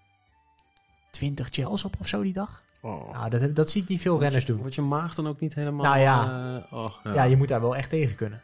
20 1.11 1.47
gels 1.51 1.83
op 1.83 1.95
of 1.99 2.07
zo 2.07 2.21
die 2.23 2.33
dag. 2.33 2.63
Oh. 2.81 3.11
Nou, 3.13 3.29
dat, 3.29 3.55
dat 3.55 3.69
zie 3.69 3.81
ik 3.81 3.87
niet 3.87 4.01
veel 4.01 4.19
renners 4.19 4.45
je- 4.45 4.51
doen. 4.51 4.59
Wordt 4.59 4.75
je 4.75 4.81
maag 4.81 5.15
dan 5.15 5.27
ook 5.27 5.39
niet 5.39 5.53
helemaal... 5.53 5.85
Nou 5.85 5.99
ja. 5.99 6.23
eh, 6.71 6.73
oh, 6.77 6.89
ja. 7.03 7.13
Ja, 7.13 7.23
je 7.23 7.37
moet 7.37 7.47
daar 7.47 7.61
wel 7.61 7.75
echt 7.75 7.89
tegen 7.89 8.15
kunnen. 8.15 8.41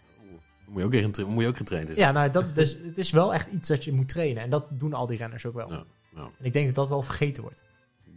Moet 0.67 0.93
je 0.93 1.05
ook, 1.05 1.27
moet 1.27 1.41
je 1.43 1.47
ook 1.49 1.57
getraind 1.57 1.87
zijn. 1.87 1.99
Ja, 1.99 2.11
nou, 2.11 2.29
dat, 2.29 2.55
dus, 2.55 2.77
het 2.83 2.97
is 2.97 3.11
wel 3.11 3.33
echt 3.33 3.47
iets 3.51 3.67
dat 3.67 3.83
je 3.83 3.93
moet 3.93 4.09
trainen. 4.09 4.43
En 4.43 4.49
dat 4.49 4.65
doen 4.69 4.93
al 4.93 5.05
die 5.07 5.17
renners 5.17 5.45
ook 5.45 5.53
wel. 5.53 5.71
Ja, 5.71 5.83
ja. 6.15 6.21
En 6.21 6.45
ik 6.45 6.53
denk 6.53 6.65
dat 6.65 6.75
dat 6.75 6.89
wel 6.89 7.01
vergeten 7.01 7.43
wordt. 7.43 7.63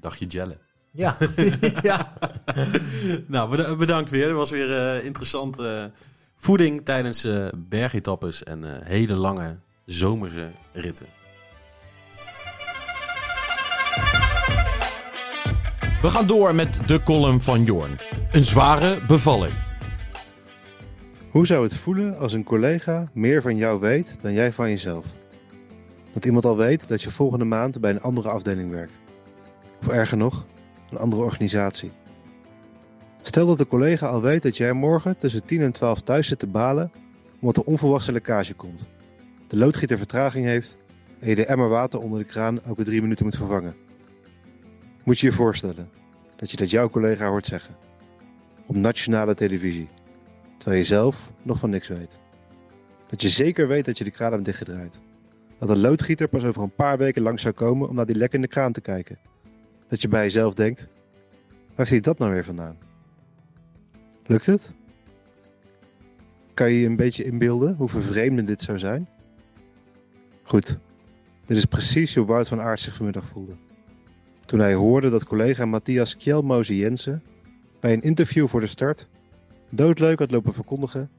Dagje 0.00 0.26
jellen. 0.26 0.58
Ja, 0.90 1.16
ja. 1.82 2.12
nou, 3.26 3.50
beda- 3.50 3.76
bedankt 3.76 4.10
weer. 4.10 4.26
Het 4.26 4.36
was 4.36 4.50
weer 4.50 4.76
eh, 4.76 5.04
interessant. 5.04 5.58
eh, 5.58 5.84
voeding 6.36 6.84
tijdens 6.84 7.24
eh 7.24 7.46
bergetappes 7.56 8.42
en 8.44 8.64
eh, 8.64 8.86
hele 8.86 9.14
lange 9.14 9.56
zomerse 9.86 10.48
ritten. 10.72 11.06
We 16.02 16.10
gaan 16.12 16.26
door 16.26 16.54
met 16.54 16.80
de 16.86 17.02
column 17.02 17.40
van 17.42 17.64
Jorn. 17.64 17.98
Een 18.32 18.44
zware 18.44 19.04
bevalling. 19.06 19.54
Hoe 21.30 21.46
zou 21.46 21.62
het 21.64 21.76
voelen 21.76 22.18
als 22.18 22.32
een 22.32 22.44
collega 22.44 23.04
meer 23.12 23.42
van 23.42 23.56
jou 23.56 23.80
weet 23.80 24.18
dan 24.22 24.32
jij 24.32 24.52
van 24.52 24.68
jezelf? 24.68 25.06
Dat 26.16 26.24
iemand 26.24 26.44
al 26.44 26.56
weet 26.56 26.88
dat 26.88 27.02
je 27.02 27.10
volgende 27.10 27.44
maand 27.44 27.80
bij 27.80 27.90
een 27.90 28.00
andere 28.00 28.28
afdeling 28.28 28.70
werkt. 28.70 28.98
Of 29.80 29.88
erger 29.88 30.16
nog, 30.16 30.46
een 30.90 30.98
andere 30.98 31.22
organisatie. 31.22 31.90
Stel 33.22 33.46
dat 33.46 33.58
de 33.58 33.66
collega 33.66 34.06
al 34.06 34.22
weet 34.22 34.42
dat 34.42 34.56
jij 34.56 34.72
morgen 34.72 35.18
tussen 35.18 35.44
10 35.44 35.60
en 35.60 35.72
12 35.72 36.02
thuis 36.02 36.28
zit 36.28 36.38
te 36.38 36.46
balen 36.46 36.90
omdat 37.40 37.56
er 37.56 37.62
onverwachte 37.62 38.12
lekkage 38.12 38.54
komt. 38.54 38.86
De 39.48 39.56
loodgieter 39.56 39.98
vertraging 39.98 40.46
heeft 40.46 40.76
en 41.20 41.28
je 41.28 41.34
de 41.34 41.46
emmer 41.46 41.68
water 41.68 42.00
onder 42.00 42.18
de 42.18 42.24
kraan 42.24 42.62
elke 42.62 42.84
drie 42.84 43.02
minuten 43.02 43.24
moet 43.24 43.36
vervangen. 43.36 43.74
Moet 45.04 45.18
je 45.18 45.26
je 45.26 45.32
voorstellen 45.32 45.88
dat 46.36 46.50
je 46.50 46.56
dat 46.56 46.70
jouw 46.70 46.90
collega 46.90 47.28
hoort 47.28 47.46
zeggen. 47.46 47.76
Op 48.66 48.76
nationale 48.76 49.34
televisie 49.34 49.88
terwijl 50.58 50.80
je 50.80 50.86
zelf 50.86 51.32
nog 51.42 51.58
van 51.58 51.70
niks 51.70 51.88
weet. 51.88 52.18
Dat 53.08 53.22
je 53.22 53.28
zeker 53.28 53.68
weet 53.68 53.84
dat 53.84 53.98
je 53.98 54.04
de 54.04 54.10
kraan 54.10 54.32
hebt 54.32 54.44
dichtgedraaid. 54.44 55.04
Dat 55.58 55.68
een 55.68 55.80
loodgieter 55.80 56.28
pas 56.28 56.44
over 56.44 56.62
een 56.62 56.74
paar 56.74 56.98
weken 56.98 57.22
langs 57.22 57.42
zou 57.42 57.54
komen 57.54 57.88
om 57.88 57.94
naar 57.94 58.06
die 58.06 58.16
lek 58.16 58.32
in 58.32 58.40
de 58.40 58.48
kraan 58.48 58.72
te 58.72 58.80
kijken. 58.80 59.18
Dat 59.88 60.00
je 60.00 60.08
bij 60.08 60.22
jezelf 60.22 60.54
denkt, 60.54 60.88
waar 61.74 61.88
hij 61.88 62.00
dat 62.00 62.18
nou 62.18 62.32
weer 62.32 62.44
vandaan? 62.44 62.78
Lukt 64.26 64.46
het? 64.46 64.70
Kan 66.54 66.70
je 66.70 66.80
je 66.80 66.86
een 66.86 66.96
beetje 66.96 67.24
inbeelden 67.24 67.74
hoe 67.74 67.88
vervreemdend 67.88 68.48
dit 68.48 68.62
zou 68.62 68.78
zijn? 68.78 69.08
Goed, 70.42 70.78
dit 71.44 71.56
is 71.56 71.64
precies 71.64 72.14
hoe 72.14 72.26
Wout 72.26 72.48
van 72.48 72.60
Aert 72.60 72.80
zich 72.80 72.94
vanmiddag 72.94 73.26
voelde. 73.26 73.52
Toen 74.44 74.58
hij 74.58 74.74
hoorde 74.74 75.10
dat 75.10 75.24
collega 75.24 75.64
Matthias 75.64 76.16
Kjelmoze 76.16 76.76
Jensen 76.76 77.22
bij 77.80 77.92
een 77.92 78.02
interview 78.02 78.48
voor 78.48 78.60
de 78.60 78.66
start 78.66 79.08
doodleuk 79.70 80.18
had 80.18 80.30
lopen 80.30 80.54
verkondigen 80.54 81.10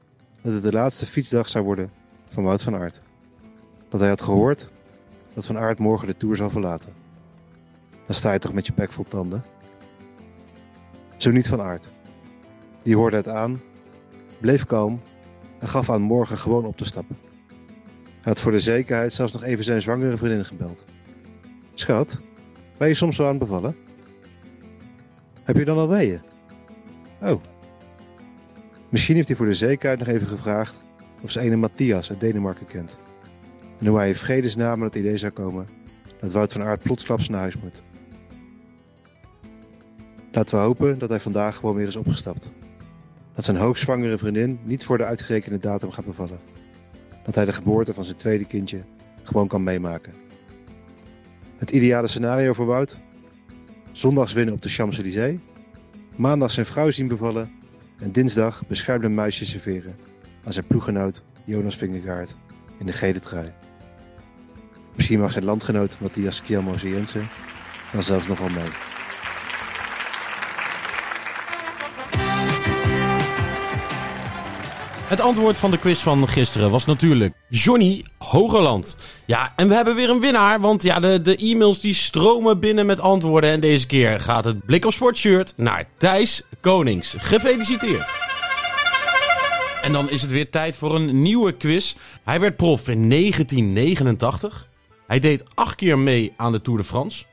dat 0.42 0.52
het 0.52 0.62
de 0.62 0.72
laatste 0.72 1.06
fietsdag 1.06 1.48
zou 1.48 1.64
worden 1.64 1.90
van 2.28 2.44
Wout 2.44 2.62
van 2.62 2.74
Aert. 2.74 3.07
Dat 3.88 4.00
hij 4.00 4.08
had 4.08 4.20
gehoord 4.20 4.70
dat 5.34 5.46
Van 5.46 5.58
Aert 5.58 5.78
morgen 5.78 6.06
de 6.06 6.16
Tour 6.16 6.36
zal 6.36 6.50
verlaten. 6.50 6.92
Dan 8.06 8.14
sta 8.14 8.32
je 8.32 8.38
toch 8.38 8.52
met 8.52 8.66
je 8.66 8.72
bek 8.72 8.92
vol 8.92 9.04
tanden? 9.04 9.44
Zo 11.16 11.30
niet 11.30 11.48
Van 11.48 11.60
Aert. 11.60 11.92
Die 12.82 12.96
hoorde 12.96 13.16
het 13.16 13.28
aan, 13.28 13.60
bleef 14.40 14.64
kalm 14.64 15.00
en 15.58 15.68
gaf 15.68 15.90
aan 15.90 16.02
morgen 16.02 16.38
gewoon 16.38 16.64
op 16.64 16.76
te 16.76 16.84
stappen. 16.84 17.16
Hij 18.04 18.32
had 18.32 18.40
voor 18.40 18.52
de 18.52 18.58
zekerheid 18.58 19.12
zelfs 19.12 19.32
nog 19.32 19.42
even 19.42 19.64
zijn 19.64 19.82
zwangere 19.82 20.16
vriendin 20.16 20.44
gebeld. 20.44 20.84
Schat, 21.74 22.20
ben 22.76 22.88
je 22.88 22.94
soms 22.94 23.16
zo 23.16 23.26
aan 23.26 23.38
bevallen? 23.38 23.76
Heb 25.42 25.56
je 25.56 25.64
dan 25.64 25.78
al 25.78 25.88
weeën? 25.88 26.20
Oh, 27.20 27.40
Misschien 28.88 29.14
heeft 29.14 29.28
hij 29.28 29.36
voor 29.36 29.46
de 29.46 29.54
zekerheid 29.54 29.98
nog 29.98 30.08
even 30.08 30.26
gevraagd 30.26 30.80
of 31.22 31.30
ze 31.30 31.40
ene 31.40 31.56
Matthias 31.56 32.10
uit 32.10 32.20
Denemarken 32.20 32.66
kent. 32.66 32.96
En 33.78 33.86
hoe 33.86 33.98
hij 33.98 34.08
in 34.08 34.14
vredesnaam 34.14 34.78
met 34.78 34.94
het 34.94 35.02
idee 35.02 35.16
zou 35.16 35.32
komen 35.32 35.66
dat 36.20 36.32
Wout 36.32 36.52
van 36.52 36.62
Aert 36.62 36.82
plotsklaps 36.82 37.28
naar 37.28 37.40
huis 37.40 37.56
moet. 37.56 37.82
Laten 40.32 40.58
we 40.58 40.64
hopen 40.64 40.98
dat 40.98 41.08
hij 41.08 41.20
vandaag 41.20 41.56
gewoon 41.56 41.74
weer 41.74 41.86
is 41.86 41.96
opgestapt. 41.96 42.50
Dat 43.34 43.44
zijn 43.44 43.56
hoogzwangere 43.56 44.18
vriendin 44.18 44.58
niet 44.62 44.84
voor 44.84 44.98
de 44.98 45.04
uitgerekende 45.04 45.58
datum 45.58 45.90
gaat 45.90 46.04
bevallen. 46.04 46.38
Dat 47.24 47.34
hij 47.34 47.44
de 47.44 47.52
geboorte 47.52 47.94
van 47.94 48.04
zijn 48.04 48.16
tweede 48.16 48.44
kindje 48.44 48.80
gewoon 49.22 49.48
kan 49.48 49.62
meemaken. 49.62 50.12
Het 51.56 51.70
ideale 51.70 52.06
scenario 52.06 52.52
voor 52.52 52.66
Wout? 52.66 52.98
Zondags 53.92 54.32
winnen 54.32 54.54
op 54.54 54.62
de 54.62 54.68
Champs-Élysées. 54.68 55.38
Maandag 56.16 56.50
zijn 56.50 56.66
vrouw 56.66 56.90
zien 56.90 57.08
bevallen 57.08 57.50
en 57.98 58.12
dinsdag 58.12 58.66
beschermde 58.66 59.08
muisje 59.08 59.46
serveren 59.46 59.96
aan 60.44 60.52
zijn 60.52 60.66
ploeggenoot 60.66 61.22
Jonas 61.44 61.76
Vingegaard 61.76 62.36
in 62.78 62.86
de 62.86 62.92
gele 62.92 63.18
trui. 63.18 63.52
Misschien 64.98 65.20
mag 65.20 65.32
zijn 65.32 65.44
landgenoot 65.44 65.96
Matthias 66.00 66.42
Kjelmoze 66.42 66.88
Jensen 66.88 67.28
dan 67.92 68.02
zelfs 68.02 68.26
nogal 68.26 68.48
mee. 68.48 68.68
Het 75.08 75.20
antwoord 75.20 75.58
van 75.58 75.70
de 75.70 75.78
quiz 75.78 76.00
van 76.00 76.28
gisteren 76.28 76.70
was 76.70 76.84
natuurlijk 76.84 77.34
Johnny 77.48 78.04
Hogerland. 78.18 78.96
Ja, 79.24 79.52
en 79.56 79.68
we 79.68 79.74
hebben 79.74 79.94
weer 79.94 80.10
een 80.10 80.20
winnaar, 80.20 80.60
want 80.60 80.82
ja, 80.82 81.00
de, 81.00 81.22
de 81.22 81.36
e-mails 81.36 81.80
die 81.80 81.94
stromen 81.94 82.60
binnen 82.60 82.86
met 82.86 83.00
antwoorden. 83.00 83.50
En 83.50 83.60
deze 83.60 83.86
keer 83.86 84.20
gaat 84.20 84.44
het 84.44 84.64
Blik 84.66 84.84
op 84.84 84.92
Sport 84.92 85.16
shirt 85.16 85.52
naar 85.56 85.84
Thijs 85.96 86.42
Konings. 86.60 87.14
Gefeliciteerd! 87.18 88.10
En 89.82 89.92
dan 89.92 90.10
is 90.10 90.22
het 90.22 90.30
weer 90.30 90.50
tijd 90.50 90.76
voor 90.76 90.94
een 90.94 91.22
nieuwe 91.22 91.52
quiz. 91.52 91.94
Hij 92.24 92.40
werd 92.40 92.56
prof 92.56 92.88
in 92.88 93.10
1989. 93.10 94.67
Hij 95.08 95.18
deed 95.18 95.44
acht 95.54 95.74
keer 95.74 95.98
mee 95.98 96.32
aan 96.36 96.52
de 96.52 96.60
Tour 96.60 96.78
de 96.78 96.84
France. 96.84 97.24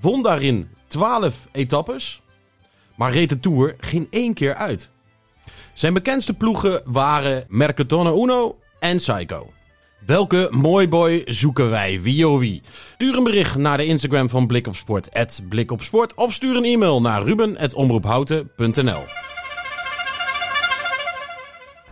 Won 0.00 0.22
daarin 0.22 0.68
12 0.86 1.46
etappes. 1.52 2.22
Maar 2.94 3.12
reed 3.12 3.28
de 3.28 3.40
Tour 3.40 3.74
geen 3.78 4.06
één 4.10 4.34
keer 4.34 4.54
uit. 4.54 4.90
Zijn 5.74 5.94
bekendste 5.94 6.34
ploegen 6.34 6.82
waren 6.84 7.44
Mercatone 7.48 8.22
Uno 8.22 8.58
en 8.78 8.96
Psycho. 8.96 9.52
Welke 10.06 10.48
mooi 10.50 10.88
boy 10.88 11.22
zoeken 11.24 11.70
wij? 11.70 12.00
Wie 12.00 12.28
oh 12.28 12.38
wie? 12.38 12.62
Stuur 12.94 13.16
een 13.16 13.24
bericht 13.24 13.56
naar 13.56 13.76
de 13.76 13.86
Instagram 13.86 14.28
van 14.28 14.46
Blik 14.46 14.66
op 14.66 14.76
Sport, 14.76 15.08
Blik 15.48 15.70
op 15.70 15.82
Sport, 15.82 16.14
of 16.14 16.32
stuur 16.32 16.56
een 16.56 16.64
e-mail 16.64 17.00
naar 17.00 17.22
ruben.omroephouten.nl. 17.22 19.02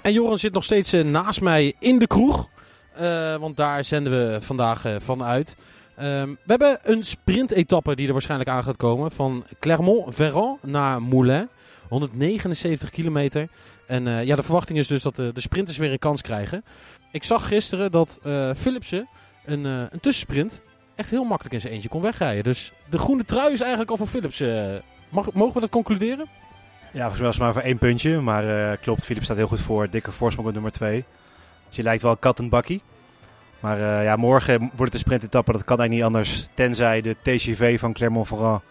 En 0.03 0.13
Joran 0.13 0.39
zit 0.39 0.53
nog 0.53 0.65
steeds 0.65 0.93
eh, 0.93 1.05
naast 1.05 1.41
mij 1.41 1.75
in 1.79 1.99
de 1.99 2.07
kroeg. 2.07 2.51
Eh, 2.95 3.37
want 3.37 3.57
daar 3.57 3.85
zenden 3.85 4.13
we 4.13 4.41
vandaag 4.41 4.85
eh, 4.85 4.95
van 4.99 5.23
uit. 5.23 5.57
Ehm, 5.97 6.29
we 6.29 6.37
hebben 6.47 6.79
een 6.83 7.03
sprintetappe 7.03 7.95
die 7.95 8.07
er 8.07 8.13
waarschijnlijk 8.13 8.51
aan 8.51 8.63
gaat 8.63 8.77
komen. 8.77 9.11
Van 9.11 9.45
Clermont-Ferrand 9.59 10.63
naar 10.63 11.03
Moulins. 11.03 11.47
179 11.89 12.91
kilometer. 12.91 13.49
En 13.87 14.07
eh, 14.07 14.25
ja, 14.25 14.37
de 14.37 14.43
verwachting 14.43 14.79
is 14.79 14.87
dus 14.87 15.03
dat 15.03 15.17
de, 15.17 15.31
de 15.33 15.41
sprinters 15.41 15.77
weer 15.77 15.93
een 15.93 15.99
kans 15.99 16.23
krijgen. 16.23 16.65
Ik 17.11 17.25
zag 17.25 17.47
gisteren 17.47 17.91
dat 17.91 18.21
Philipsen 18.57 19.09
een, 19.45 19.65
een 19.65 20.01
tussensprint 20.01 20.63
echt 20.95 21.11
heel 21.11 21.25
makkelijk 21.25 21.55
in 21.55 21.61
zijn 21.61 21.73
eentje 21.73 21.89
kon 21.89 22.03
wegrijden. 22.03 22.45
Dus 22.45 22.73
de 22.91 22.99
groene 22.99 23.25
trui 23.25 23.53
is 23.53 23.61
eigenlijk 23.61 23.91
al 23.91 23.97
voor 23.97 24.07
Philipsen. 24.07 24.83
Mag, 25.09 25.33
mogen 25.33 25.55
we 25.55 25.61
dat 25.61 25.71
concluderen? 25.71 26.27
Ja, 26.93 27.01
volgens 27.01 27.19
mij 27.19 27.27
was 27.27 27.37
het 27.37 27.45
maar 27.45 27.53
voor 27.53 27.63
één 27.63 27.79
puntje. 27.79 28.21
Maar 28.21 28.77
klopt, 28.77 29.05
Philip 29.05 29.25
staat 29.25 29.37
heel 29.37 29.47
goed 29.47 29.61
voor. 29.61 29.91
Dikke 29.91 30.13
voorsprong 30.13 30.49
op 30.49 30.55
nummer 30.55 30.73
2. 30.73 31.05
Dus 31.73 31.81
je 31.81 31.87
lijkt 31.87 32.03
wel 32.03 32.17
kat 32.17 32.39
en 32.39 32.49
bakkie. 32.49 32.83
Maar 33.61 33.77
eh, 33.77 34.05
ja, 34.05 34.17
morgen 34.17 34.59
wordt 34.59 34.79
het 34.79 34.95
een 34.95 34.99
sprintetappe. 34.99 35.53
Dat 35.53 35.65
kan 35.65 35.79
eigenlijk 35.79 36.11
niet 36.11 36.17
anders. 36.17 36.47
Tenzij 36.55 37.01
de 37.01 37.17
TGV 37.23 37.79
van 37.81 37.93
Clermont-Ferrand 37.93 38.63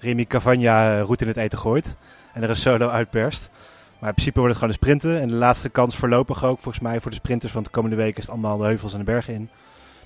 Remy 0.00 0.24
Cavagna 0.24 0.92
eh, 0.92 1.02
route 1.02 1.22
in 1.22 1.28
het 1.28 1.36
eten 1.36 1.58
gooit. 1.58 1.96
En 2.32 2.42
er 2.42 2.50
een 2.50 2.56
solo 2.56 2.88
uitperst. 2.88 3.50
Maar 3.98 4.08
in 4.08 4.14
principe 4.14 4.40
wordt 4.40 4.54
het 4.54 4.62
gewoon 4.62 4.68
een 4.68 4.80
sprinten. 4.80 5.20
En 5.20 5.28
de 5.28 5.34
laatste 5.34 5.68
kans 5.68 5.96
voorlopig 5.96 6.44
ook, 6.44 6.58
volgens 6.58 6.84
mij, 6.84 7.00
voor 7.00 7.10
de 7.10 7.16
sprinters. 7.16 7.52
Want 7.52 7.64
de 7.64 7.70
komende 7.70 7.96
weken 7.96 8.16
is 8.16 8.22
het 8.22 8.30
allemaal 8.30 8.56
de 8.56 8.64
heuvels 8.64 8.92
en 8.92 8.98
de 8.98 9.04
bergen 9.04 9.34
in. 9.34 9.48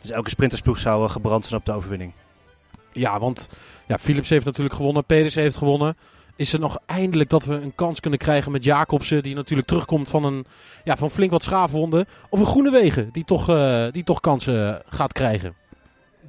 Dus 0.00 0.10
elke 0.10 0.30
sprintersploeg 0.30 0.78
zou 0.78 1.04
eh, 1.04 1.10
gebrand 1.10 1.46
zijn 1.46 1.60
op 1.60 1.66
de 1.66 1.72
overwinning. 1.72 2.12
Ja, 2.92 3.18
want 3.18 3.50
ja, 3.86 3.98
Philips 3.98 4.28
heeft 4.28 4.44
natuurlijk 4.44 4.74
gewonnen. 4.74 5.04
Pedersen 5.04 5.42
heeft 5.42 5.56
gewonnen. 5.56 5.96
Is 6.40 6.52
er 6.52 6.60
nog 6.60 6.78
eindelijk 6.86 7.30
dat 7.30 7.44
we 7.44 7.54
een 7.54 7.74
kans 7.74 8.00
kunnen 8.00 8.18
krijgen 8.18 8.52
met 8.52 8.64
Jacobsen. 8.64 9.22
Die 9.22 9.34
natuurlijk 9.34 9.68
terugkomt 9.68 10.08
van, 10.08 10.24
een, 10.24 10.46
ja, 10.84 10.96
van 10.96 11.10
flink 11.10 11.30
wat 11.30 11.42
schaafwonden. 11.42 12.06
Of 12.28 12.40
een 12.40 12.46
Groene 12.46 12.70
Wegen 12.70 13.08
die 13.12 13.24
toch, 13.24 13.48
eh, 13.48 13.86
die 13.90 14.04
toch 14.04 14.20
kansen 14.20 14.82
gaat 14.88 15.12
krijgen. 15.12 15.54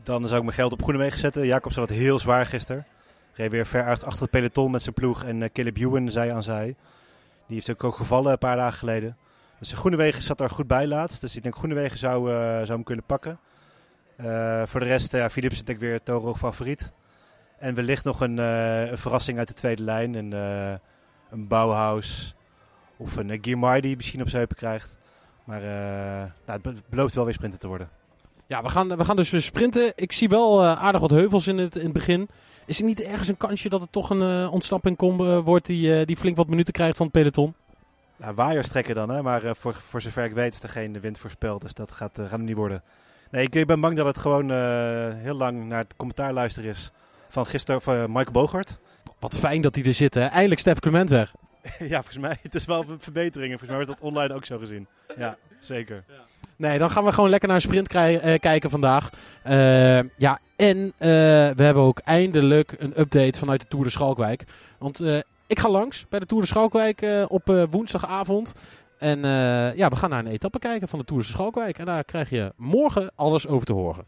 Dan 0.03 0.27
zou 0.27 0.37
ik 0.37 0.43
mijn 0.43 0.55
geld 0.55 0.71
op 0.71 0.81
Groenewegen 0.83 1.19
zetten. 1.19 1.45
Jacobs 1.45 1.75
had 1.75 1.89
heel 1.89 2.19
zwaar 2.19 2.45
gisteren. 2.45 2.85
Reed 3.33 3.51
weer 3.51 3.65
ver 3.65 3.83
uit 3.83 4.03
achter 4.03 4.21
het 4.21 4.31
peloton 4.31 4.71
met 4.71 4.81
zijn 4.81 4.95
ploeg. 4.95 5.23
En 5.23 5.41
uh, 5.41 5.49
Caleb 5.53 5.77
Ewan 5.77 6.11
zij 6.11 6.33
aan 6.33 6.43
zij. 6.43 6.75
Die 7.47 7.55
heeft 7.55 7.69
ook, 7.69 7.83
ook 7.83 7.95
gevallen 7.95 8.31
een 8.31 8.37
paar 8.37 8.57
dagen 8.57 8.77
geleden. 8.77 9.17
Dus 9.59 9.73
Groenewegen 9.73 10.21
zat 10.21 10.39
er 10.39 10.49
goed 10.49 10.67
bij 10.67 10.87
laatst. 10.87 11.21
Dus 11.21 11.35
ik 11.35 11.43
denk 11.43 11.55
Groenewegen 11.55 11.97
zou, 11.97 12.31
eh, 12.31 12.37
zou 12.37 12.71
hem 12.71 12.83
kunnen 12.83 13.05
pakken. 13.05 13.39
Voor 14.65 14.79
de 14.79 14.85
rest, 14.85 15.11
ja, 15.11 15.29
Philips 15.29 15.55
is 15.55 15.63
denk 15.63 15.81
ik 15.81 15.87
weer 15.87 16.03
Toro 16.03 16.35
favoriet. 16.35 16.91
En 17.61 17.73
wellicht 17.75 18.03
nog 18.03 18.21
een, 18.21 18.39
eh, 18.39 18.89
een 18.89 18.97
verrassing 18.97 19.37
uit 19.37 19.47
de 19.47 19.53
tweede 19.53 19.83
lijn. 19.83 20.13
Een, 20.13 20.33
eh, 20.33 20.73
een 21.31 21.47
Bauhaus 21.47 22.35
of 22.97 23.15
een 23.15 23.29
uh, 23.29 23.37
Guimard 23.41 23.83
die 23.83 23.95
misschien 23.95 24.21
op 24.21 24.27
zijn 24.27 24.37
heupen 24.37 24.57
krijgt. 24.57 24.97
Maar 25.43 25.61
eh, 25.61 25.67
nou, 26.45 26.59
het 26.59 26.61
be- 26.61 26.75
belooft 26.89 27.15
wel 27.15 27.25
weer 27.25 27.33
sprinter 27.33 27.59
te 27.59 27.67
worden. 27.67 27.89
Ja, 28.47 28.61
we 28.63 28.69
gaan, 28.69 28.97
we 28.97 29.05
gaan 29.05 29.15
dus 29.15 29.29
weer 29.29 29.41
sprinten. 29.41 29.91
Ik 29.95 30.11
zie 30.11 30.29
wel 30.29 30.61
eh, 30.61 30.83
aardig 30.83 31.01
wat 31.01 31.09
heuvels 31.09 31.47
in 31.47 31.57
het, 31.57 31.75
in 31.75 31.83
het 31.83 31.93
begin. 31.93 32.29
Is 32.65 32.79
er 32.79 32.85
niet 32.85 33.01
ergens 33.01 33.27
een 33.27 33.37
kansje 33.37 33.69
dat 33.69 33.81
het 33.81 33.91
toch 33.91 34.09
een 34.09 34.21
eh, 34.43 34.51
ontsnapping 34.53 34.97
kom, 34.97 35.19
eh, 35.19 35.37
wordt 35.39 35.65
die, 35.65 35.99
eh, 35.99 36.05
die 36.05 36.17
flink 36.17 36.37
wat 36.37 36.47
minuten 36.47 36.73
krijgt 36.73 36.97
van 36.97 37.05
het 37.05 37.15
peloton? 37.15 37.53
Nou, 38.17 38.33
waaiers 38.35 38.67
trekken 38.67 38.95
dan, 38.95 39.09
hè? 39.09 39.21
maar 39.21 39.43
eh, 39.43 39.51
voor, 39.53 39.73
voor 39.73 40.01
zover 40.01 40.25
ik 40.25 40.33
weet 40.33 40.53
is 40.53 40.63
er 40.63 40.69
geen 40.69 40.99
wind 40.99 41.17
voorspeld. 41.19 41.61
Dus 41.61 41.73
dat 41.73 41.91
gaat, 41.91 42.17
eh, 42.17 42.21
gaat 42.23 42.31
hem 42.31 42.43
niet 42.43 42.55
worden. 42.55 42.83
Nee, 43.31 43.45
ik, 43.45 43.55
ik 43.55 43.67
ben 43.67 43.79
bang 43.79 43.95
dat 43.95 44.05
het 44.05 44.17
gewoon 44.17 44.51
eh, 44.51 44.57
heel 45.13 45.35
lang 45.35 45.67
naar 45.67 45.79
het 45.79 45.95
commentaar 45.95 46.33
luisteren 46.33 46.69
is 46.69 46.91
van 47.31 47.45
gisteren 47.45 47.81
van 47.81 47.95
Michael 48.07 48.31
Bogart. 48.31 48.79
Wat 49.19 49.35
fijn 49.35 49.61
dat 49.61 49.75
hij 49.75 49.83
er 49.83 49.93
zit. 49.93 50.13
Hè? 50.13 50.25
Eindelijk 50.25 50.59
Stef 50.59 50.79
Clement 50.79 51.09
weg. 51.09 51.33
ja, 51.79 51.95
volgens 51.95 52.17
mij. 52.17 52.37
Het 52.41 52.55
is 52.55 52.65
wel 52.65 52.85
een 52.87 52.99
verbetering. 52.99 53.51
en 53.51 53.59
Volgens 53.59 53.77
mij 53.77 53.85
wordt 53.85 53.99
dat 54.01 54.09
online 54.11 54.33
ook 54.33 54.45
zo 54.45 54.57
gezien. 54.57 54.87
Ja, 55.17 55.37
zeker. 55.59 56.03
Nee, 56.55 56.79
dan 56.79 56.91
gaan 56.91 57.03
we 57.03 57.13
gewoon 57.13 57.29
lekker 57.29 57.47
naar 57.47 57.57
een 57.57 57.63
sprint 57.63 57.95
eh, 57.95 58.39
kijken 58.39 58.69
vandaag. 58.69 59.09
Eh, 59.43 60.17
ja, 60.17 60.39
en 60.55 60.93
eh, 60.97 61.07
we 61.55 61.63
hebben 61.63 61.83
ook 61.83 61.99
eindelijk 61.99 62.75
een 62.77 62.99
update 62.99 63.39
vanuit 63.39 63.61
de 63.61 63.67
Tour 63.67 63.85
de 63.85 63.91
Schalkwijk. 63.91 64.43
Want 64.77 64.99
eh, 64.99 65.19
ik 65.47 65.59
ga 65.59 65.69
langs 65.69 66.05
bij 66.09 66.19
de 66.19 66.25
Tour 66.25 66.43
de 66.43 66.49
Schalkwijk 66.49 67.01
eh, 67.01 67.23
op 67.27 67.49
eh, 67.49 67.63
woensdagavond. 67.69 68.53
En 68.97 69.25
eh, 69.25 69.75
ja, 69.75 69.89
we 69.89 69.95
gaan 69.95 70.09
naar 70.09 70.19
een 70.25 70.31
etappe 70.31 70.59
kijken 70.59 70.87
van 70.87 70.99
de 70.99 71.05
Tour 71.05 71.21
de 71.21 71.27
Schalkwijk. 71.27 71.79
En 71.79 71.85
daar 71.85 72.03
krijg 72.03 72.29
je 72.29 72.53
morgen 72.55 73.11
alles 73.15 73.47
over 73.47 73.65
te 73.65 73.73
horen. 73.73 74.05